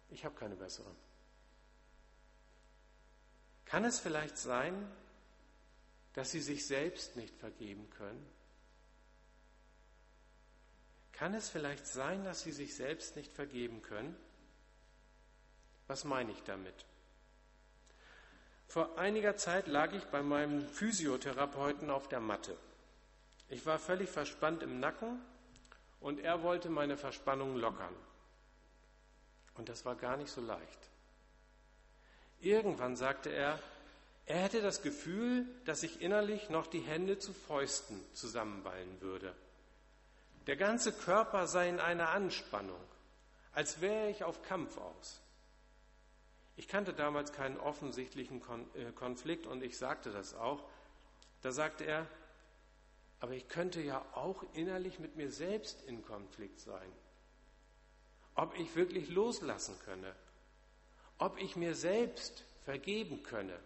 ich 0.10 0.26
habe 0.26 0.36
keine 0.36 0.56
bessere. 0.56 0.94
Kann 3.66 3.86
es 3.86 4.00
vielleicht 4.00 4.38
sein, 4.38 4.92
dass 6.14 6.32
sie 6.32 6.42
sich 6.42 6.68
selbst 6.68 7.16
nicht 7.16 7.34
vergeben 7.38 7.90
können? 7.92 8.26
Kann 11.14 11.34
es 11.34 11.50
vielleicht 11.50 11.88
sein, 11.88 12.26
dass 12.26 12.42
sie 12.42 12.52
sich 12.52 12.76
selbst 12.76 13.16
nicht 13.16 13.32
vergeben 13.32 13.82
können? 13.82 14.14
Was 15.88 16.04
meine 16.04 16.32
ich 16.32 16.44
damit? 16.44 16.86
Vor 18.68 18.98
einiger 18.98 19.38
Zeit 19.38 19.68
lag 19.68 19.94
ich 19.94 20.04
bei 20.06 20.22
meinem 20.22 20.68
Physiotherapeuten 20.68 21.90
auf 21.90 22.10
der 22.10 22.20
Matte. 22.20 22.58
Ich 23.52 23.66
war 23.66 23.80
völlig 23.80 24.10
verspannt 24.10 24.64
im 24.64 24.80
Nacken 24.80 25.22
und 26.00 26.22
er 26.22 26.42
wollte 26.42 26.70
meine 26.70 26.96
Verspannung 26.96 27.58
lockern. 27.58 27.94
Und 29.56 29.68
das 29.68 29.84
war 29.84 29.96
gar 29.96 30.16
nicht 30.16 30.32
so 30.32 30.40
leicht. 30.40 30.90
Irgendwann 32.40 32.96
sagte 32.96 33.30
er, 33.30 33.60
er 34.26 34.38
hätte 34.38 34.62
das 34.62 34.82
Gefühl, 34.82 35.46
dass 35.66 35.84
ich 35.84 36.02
innerlich 36.02 36.50
noch 36.50 36.66
die 36.66 36.80
Hände 36.80 37.20
zu 37.20 37.34
Fäusten 37.34 38.00
zusammenballen 38.14 39.02
würde. 39.02 39.36
Der 40.48 40.56
ganze 40.56 40.94
Körper 40.94 41.46
sei 41.46 41.68
in 41.68 41.82
einer 41.82 42.10
Anspannung, 42.10 42.82
als 43.52 43.82
wäre 43.82 44.10
ich 44.10 44.24
auf 44.24 44.42
Kampf 44.44 44.78
aus. 44.78 45.20
Ich 46.56 46.70
kannte 46.70 46.94
damals 46.94 47.34
keinen 47.34 47.58
offensichtlichen 47.58 48.42
äh, 48.76 48.94
Konflikt 48.94 49.46
und 49.46 49.62
ich 49.62 49.78
sagte 49.78 50.10
das 50.12 50.36
auch. 50.36 50.64
Da 51.42 51.52
sagte 51.52 51.84
er, 51.84 52.08
aber 53.22 53.34
ich 53.34 53.48
könnte 53.48 53.82
ja 53.82 54.04
auch 54.14 54.44
innerlich 54.54 55.00
mit 55.00 55.16
mir 55.16 55.32
selbst 55.32 55.84
in 55.84 56.04
Konflikt 56.04 56.60
sein. 56.60 56.92
Ob 58.34 58.58
ich 58.58 58.76
wirklich 58.76 59.10
loslassen 59.10 59.76
könne, 59.86 60.16
ob 61.20 61.38
ich 61.38 61.56
mir 61.56 61.76
selbst 61.76 62.44
vergeben 62.66 63.22
könne. 63.22 63.58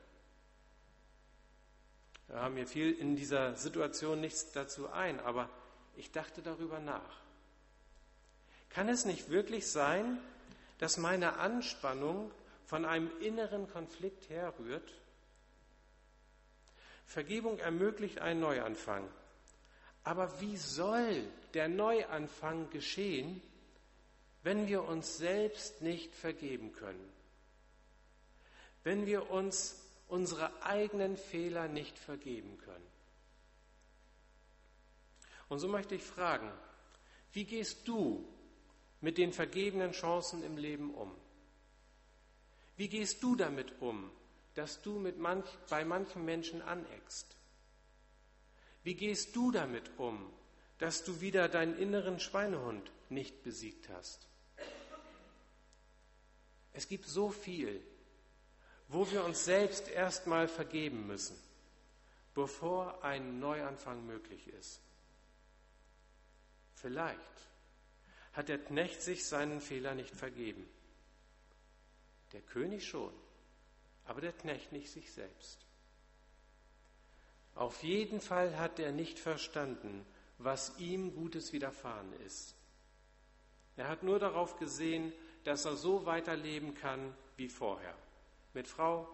Da 2.28 2.50
mir 2.50 2.68
fiel 2.68 2.91
in 2.91 3.15
dieser 3.15 3.56
Situation 3.56 4.20
nichts 4.20 4.52
dazu 4.52 4.89
ein, 4.89 5.22
aber 5.22 5.50
ich 5.96 6.12
dachte 6.12 6.41
darüber 6.41 6.80
nach. 6.80 7.22
Kann 8.70 8.89
es 8.89 9.06
nicht 9.06 9.30
wirklich 9.30 9.72
sein, 9.72 10.18
dass 10.80 10.98
meine 10.98 11.38
Anspannung 11.38 12.30
von 12.65 12.84
einem 12.84 13.10
inneren 13.22 13.70
Konflikt 13.70 14.28
herrührt? 14.30 14.91
Vergebung 17.06 17.58
ermöglicht 17.60 18.20
einen 18.20 18.41
Neuanfang. 18.41 19.08
Aber 20.06 20.39
wie 20.39 20.56
soll 20.56 21.24
der 21.56 21.68
Neuanfang 21.68 22.70
geschehen, 22.70 23.41
wenn 24.44 24.68
wir 24.68 24.84
uns 24.84 25.18
selbst 25.18 25.82
nicht 25.82 26.13
vergeben 26.13 26.72
können? 26.74 27.12
Wenn 28.84 29.08
wir 29.08 29.32
uns 29.32 29.82
unsere 30.08 30.62
eigenen 30.62 31.18
Fehler 31.18 31.68
nicht 31.68 31.98
vergeben 31.98 32.56
können? 32.60 32.86
Und 35.50 35.58
so 35.58 35.68
möchte 35.68 35.96
ich 35.96 36.04
fragen, 36.04 36.52
wie 37.34 37.46
gehst 37.46 37.88
du 37.88 38.28
mit 39.02 39.18
den 39.18 39.34
vergebenen 39.34 39.91
Chancen 39.91 40.44
im 40.44 40.58
Leben 40.58 40.94
um? 40.94 41.12
Wie 42.78 42.89
gehst 42.89 43.24
du 43.24 43.36
damit 43.36 43.82
um, 43.82 44.12
dass 44.54 44.84
du 44.84 45.00
manch, 45.18 45.50
bei 45.68 45.84
manchen 45.84 46.26
Menschen 46.26 46.62
aneckst? 46.62 47.36
Wie 48.86 48.93
gehst 48.93 49.36
du 49.36 49.50
damit 49.50 49.89
um, 49.98 50.32
dass 50.78 51.04
du 51.04 51.19
wieder 51.19 51.50
deinen 51.50 51.76
inneren 51.76 52.19
Schweinehund 52.19 52.91
nicht 53.10 53.41
besiegt 53.41 53.89
hast? 53.89 54.28
Es 56.71 56.88
gibt 56.88 57.08
so 57.08 57.32
viel, 57.32 57.82
wo 58.88 59.10
wir 59.10 59.26
uns 59.26 59.43
selbst 59.43 59.88
erstmal 59.89 60.48
vergeben 60.48 61.08
müssen, 61.08 61.36
bevor 62.36 63.04
ein 63.04 63.39
Neuanfang 63.39 64.06
möglich 64.06 64.50
ist. 64.50 64.80
Vielleicht 66.76 67.19
hat 68.34 68.50
der 68.50 68.60
Knecht 68.60 69.02
sich 69.02 69.26
seinen 69.26 69.62
Fehler 69.62 69.95
nicht 69.95 70.15
vergeben. 70.15 70.69
Der 72.34 72.41
König 72.41 72.88
schon, 72.88 73.13
aber 74.04 74.21
der 74.21 74.34
Knecht 74.34 74.71
nicht 74.74 74.91
sich 74.91 75.12
selbst. 75.12 75.65
Auf 77.56 77.84
jeden 77.84 78.20
Fall 78.20 78.58
hat 78.60 78.80
er 78.80 78.91
nicht 78.91 79.18
verstanden, 79.18 80.06
was 80.38 80.78
ihm 80.78 81.15
Gutes 81.15 81.54
widerfahren 81.54 82.12
ist. 82.26 82.54
Er 83.78 83.88
hat 83.88 84.04
nur 84.04 84.20
darauf 84.20 84.58
gesehen, 84.58 85.13
dass 85.46 85.65
er 85.65 85.76
so 85.76 86.06
weiterleben 86.06 86.76
kann 86.76 87.15
wie 87.38 87.50
vorher. 87.50 87.96
Mit 88.54 88.68
Frau, 88.68 89.08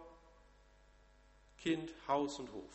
Kind, 1.58 1.93
Haus 2.08 2.39
und 2.39 2.51
Hof. 2.51 2.71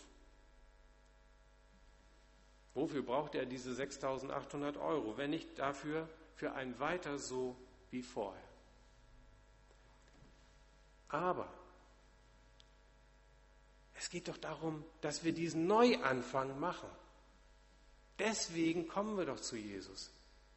Wofür 2.75 3.03
braucht 3.03 3.35
er 3.35 3.47
diese 3.47 3.75
6800 3.75 4.77
Euro, 4.77 5.17
wenn 5.17 5.31
nicht 5.31 5.59
dafür, 5.59 6.09
für 6.35 6.53
ein 6.53 6.79
Weiter 6.79 7.19
so 7.19 7.57
wie 7.91 8.03
vorher? 8.03 8.43
Aber 11.09 11.49
es 13.99 14.11
geht 14.11 14.29
doch 14.29 14.37
darum, 14.37 14.85
dass 15.01 15.25
wir 15.25 15.33
diesen 15.33 15.67
Neuanfang 15.67 16.59
machen. 16.61 16.89
Deswegen 18.19 18.89
kommen 18.89 19.17
wir 19.17 19.27
doch 19.27 19.41
zu 19.41 19.57
Jesus. 19.57 20.11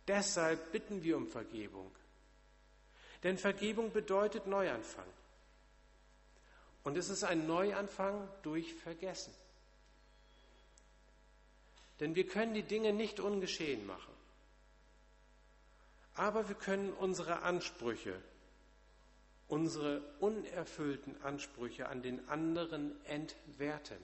Deshalb 0.08 0.72
bitten 0.72 1.04
wir 1.04 1.18
um 1.18 1.28
Vergebung. 1.28 1.92
Denn 3.24 3.38
Vergebung 3.38 3.92
bedeutet 3.92 4.48
Neuanfang. 4.48 5.06
Und 6.84 6.98
es 6.98 7.10
ist 7.10 7.24
ein 7.24 7.48
Neuanfang 7.48 8.28
durch 8.44 8.74
Vergessen. 8.74 9.34
Denn 12.00 12.16
wir 12.16 12.26
können 12.26 12.54
die 12.54 12.64
Dinge 12.64 12.94
nicht 12.94 13.20
ungeschehen 13.20 13.86
machen. 13.86 14.14
Aber 16.16 16.48
wir 16.48 16.56
können 16.56 16.94
unsere 16.94 17.42
Ansprüche 17.42 18.22
unsere 19.50 20.02
unerfüllten 20.20 21.22
Ansprüche 21.24 21.90
an 21.90 22.02
den 22.02 22.30
anderen 22.30 22.94
entwerten. 23.06 23.98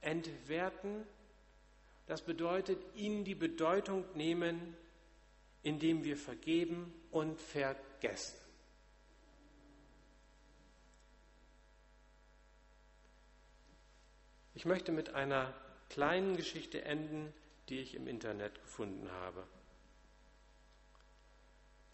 Entwerten, 0.00 1.06
das 2.06 2.22
bedeutet 2.22 2.78
ihnen 2.94 3.24
die 3.24 3.34
Bedeutung 3.34 4.04
nehmen, 4.14 4.76
indem 5.62 6.04
wir 6.04 6.16
vergeben 6.16 6.92
und 7.10 7.38
vergessen. 7.38 8.36
Ich 14.54 14.64
möchte 14.64 14.90
mit 14.90 15.14
einer 15.14 15.52
kleinen 15.90 16.36
Geschichte 16.36 16.82
enden, 16.82 17.32
die 17.68 17.80
ich 17.80 17.94
im 17.94 18.08
Internet 18.08 18.54
gefunden 18.62 19.10
habe. 19.10 19.46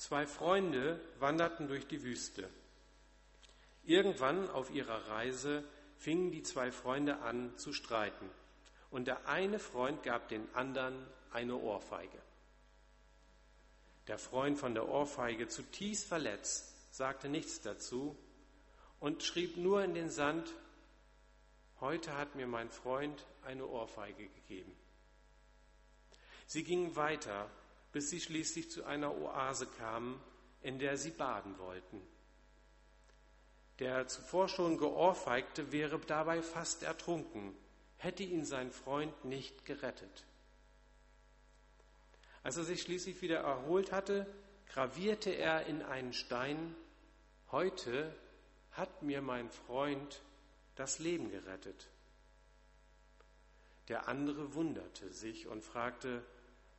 Zwei 0.03 0.27
Freunde 0.27 0.99
wanderten 1.21 1.69
durch 1.69 1.87
die 1.87 2.03
Wüste. 2.03 2.51
Irgendwann 3.85 4.51
auf 4.51 4.75
ihrer 4.75 5.07
Reise 5.07 5.63
fingen 5.97 6.33
die 6.33 6.43
zwei 6.43 6.73
Freunde 6.73 7.19
an 7.19 7.57
zu 7.57 7.73
streiten. 7.73 8.29
Und 8.91 9.07
der 9.07 9.29
eine 9.29 9.61
Freund 9.61 10.03
gab 10.03 10.29
den 10.29 10.53
anderen 10.57 11.07
eine 11.31 11.55
Ohrfeige. 11.55 12.19
Der 14.09 14.19
Freund 14.19 14.59
von 14.59 14.75
der 14.75 14.89
Ohrfeige, 14.89 15.47
zutiefst 15.47 16.09
verletzt, 16.09 16.75
sagte 16.93 17.29
nichts 17.29 17.61
dazu 17.61 18.17
und 18.99 19.23
schrieb 19.23 19.57
nur 19.57 19.85
in 19.85 19.95
den 19.95 20.11
Sand, 20.11 20.53
heute 21.79 22.17
hat 22.17 22.35
mir 22.35 22.49
mein 22.49 22.71
Freund 22.71 23.25
eine 23.45 23.69
Ohrfeige 23.69 24.27
gegeben. 24.27 24.75
Sie 26.49 26.65
gingen 26.65 26.97
weiter 26.97 27.49
bis 27.93 28.11
sie 28.11 28.21
schließlich 28.21 28.71
zu 28.71 28.85
einer 28.85 29.15
Oase 29.15 29.67
kamen, 29.79 30.21
in 30.63 30.79
der 30.79 30.97
sie 30.97 31.11
baden 31.11 31.59
wollten. 31.59 32.01
Der 33.79 34.07
zuvor 34.07 34.49
schon 34.49 34.79
geohrfeigte 34.79 35.73
wäre 35.73 35.99
dabei 35.99 36.43
fast 36.43 36.83
ertrunken, 36.83 37.55
hätte 37.97 38.23
ihn 38.23 38.45
sein 38.45 38.71
Freund 38.71 39.25
nicht 39.25 39.65
gerettet. 39.65 40.25
Als 42.43 42.57
er 42.57 42.65
sich 42.65 42.83
schließlich 42.83 43.23
wieder 43.23 43.41
erholt 43.41 43.93
hatte, 43.93 44.27
gravierte 44.69 45.31
er 45.31 45.67
in 45.67 45.83
einen 45.83 46.13
Stein, 46.13 46.75
heute 47.51 48.15
hat 48.73 49.03
mir 49.03 49.21
mein 49.21 49.51
Freund 49.51 50.23
das 50.75 50.99
Leben 50.99 51.31
gerettet. 51.31 51.89
Der 53.89 54.09
andere 54.09 54.55
wunderte 54.55 55.13
sich 55.13 55.47
und 55.47 55.63
fragte, 55.63 56.25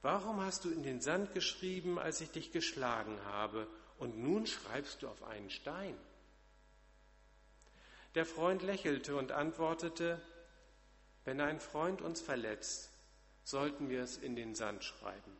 Warum 0.04 0.42
hast 0.42 0.66
du 0.66 0.70
in 0.70 0.84
den 0.84 1.00
Sand 1.00 1.34
geschrieben, 1.34 1.98
als 1.98 2.20
ich 2.20 2.30
dich 2.30 2.52
geschlagen 2.52 3.18
habe, 3.24 3.68
und 3.98 4.22
nun 4.22 4.46
schreibst 4.46 5.02
du 5.02 5.08
auf 5.08 5.24
einen 5.24 5.50
Stein? 5.50 5.96
Der 8.14 8.26
Freund 8.26 8.64
lächelte 8.64 9.16
und 9.16 9.32
antwortete, 9.32 10.22
wenn 11.24 11.40
ein 11.40 11.62
Freund 11.62 12.02
uns 12.02 12.20
verletzt, 12.20 12.92
sollten 13.46 13.90
wir 13.90 14.04
es 14.04 14.18
in 14.18 14.36
den 14.36 14.56
Sand 14.56 14.84
schreiben, 14.84 15.38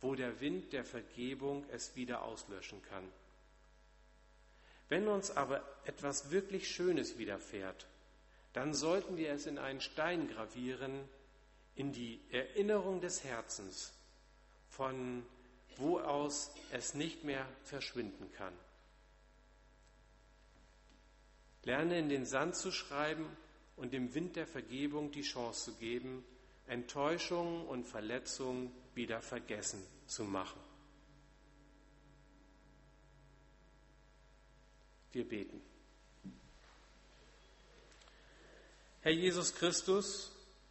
wo 0.00 0.14
der 0.14 0.40
Wind 0.40 0.72
der 0.72 0.86
Vergebung 0.86 1.66
es 1.70 1.94
wieder 1.94 2.22
auslöschen 2.22 2.80
kann. 2.84 3.06
Wenn 4.88 5.08
uns 5.08 5.30
aber 5.30 5.62
etwas 5.84 6.30
wirklich 6.30 6.74
Schönes 6.74 7.18
widerfährt, 7.18 7.86
dann 8.54 8.72
sollten 8.72 9.18
wir 9.18 9.30
es 9.30 9.44
in 9.44 9.58
einen 9.58 9.82
Stein 9.82 10.26
gravieren, 10.26 11.06
in 11.74 11.92
die 11.92 12.20
Erinnerung 12.30 13.00
des 13.00 13.24
Herzens, 13.24 13.92
von 14.68 15.24
wo 15.76 15.98
aus 15.98 16.50
es 16.72 16.94
nicht 16.94 17.24
mehr 17.24 17.46
verschwinden 17.64 18.30
kann. 18.32 18.52
Lerne 21.64 21.98
in 21.98 22.08
den 22.08 22.26
Sand 22.26 22.56
zu 22.56 22.70
schreiben 22.70 23.26
und 23.76 23.92
dem 23.92 24.14
Wind 24.14 24.36
der 24.36 24.46
Vergebung 24.46 25.10
die 25.10 25.22
Chance 25.22 25.72
zu 25.72 25.78
geben, 25.78 26.24
Enttäuschungen 26.66 27.66
und 27.66 27.84
Verletzungen 27.84 28.72
wieder 28.94 29.20
vergessen 29.20 29.82
zu 30.06 30.24
machen. 30.24 30.60
Wir 35.12 35.28
beten. 35.28 35.60
Herr 39.02 39.12
Jesus 39.12 39.54
Christus, 39.54 40.30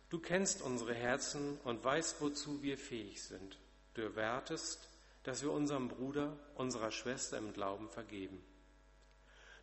du 0.09 0.19
kennst 0.19 0.61
unsere 0.61 0.93
Herzen 0.93 1.59
und 1.63 1.83
weißt, 1.83 2.21
wozu 2.21 2.61
wir 2.61 2.77
fähig 2.77 3.23
sind. 3.23 3.57
Du 3.93 4.01
erwartest, 4.01 4.87
dass 5.23 5.41
wir 5.43 5.51
unserem 5.51 5.87
Bruder, 5.87 6.37
unserer 6.55 6.91
Schwester 6.91 7.37
im 7.37 7.53
Glauben 7.53 7.89
vergeben. 7.89 8.43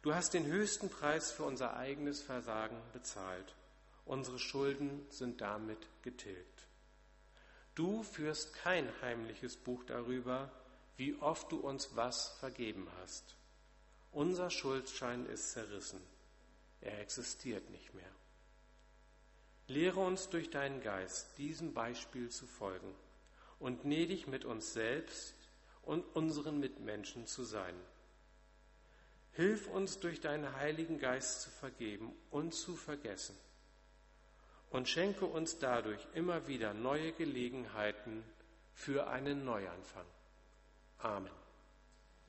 Du 0.03 0.15
hast 0.15 0.35
den 0.35 0.47
höchsten 0.47 0.89
Preis 0.89 1.33
für 1.33 1.43
unser 1.43 1.77
eigenes 1.77 2.23
Versagen 2.23 2.77
bezahlt. 2.93 3.55
Unsere 4.05 4.39
Schulden 4.39 5.05
sind 5.11 5.41
damit 5.41 5.89
getilgt. 6.03 6.69
Du 7.75 8.03
führst 8.05 8.55
kein 8.55 8.89
heimliches 9.03 9.57
Buch 9.57 9.83
darüber, 9.85 10.51
wie 10.97 11.15
oft 11.17 11.51
du 11.51 11.59
uns 11.59 11.97
was 11.97 12.29
vergeben 12.39 12.89
hast. 13.01 13.37
Unser 14.13 14.49
Schuldschein 14.49 15.27
ist 15.27 15.51
zerrissen. 15.51 16.01
Er 16.81 17.01
existiert 17.01 17.69
nicht 17.71 17.93
mehr. 17.93 18.16
Lehre 19.69 20.01
uns 20.01 20.29
durch 20.29 20.51
deinen 20.51 20.81
Geist, 20.81 21.39
diesem 21.39 21.75
Beispiel 21.75 22.29
zu 22.29 22.47
folgen 22.47 22.95
und 23.59 23.83
gnädig 23.83 24.27
mit 24.27 24.45
uns 24.45 24.73
selbst 24.73 25.35
und 25.83 26.05
unseren 26.15 26.61
Mitmenschen 26.61 27.27
zu 27.27 27.45
sein. 27.45 27.75
Hilf 29.33 29.69
uns 29.69 29.99
durch 29.99 30.21
deinen 30.21 30.55
Heiligen 30.57 30.99
Geist 30.99 31.43
zu 31.43 31.51
vergeben 31.51 32.13
und 32.31 32.55
zu 32.55 32.77
vergessen 32.77 33.37
und 34.71 34.89
schenke 34.89 35.27
uns 35.27 35.59
dadurch 35.59 36.07
immer 36.15 36.47
wieder 36.47 36.75
neue 36.75 37.13
Gelegenheiten 37.13 38.23
für 38.73 39.09
einen 39.09 39.45
Neuanfang. 39.45 40.07
Amen. 40.99 41.46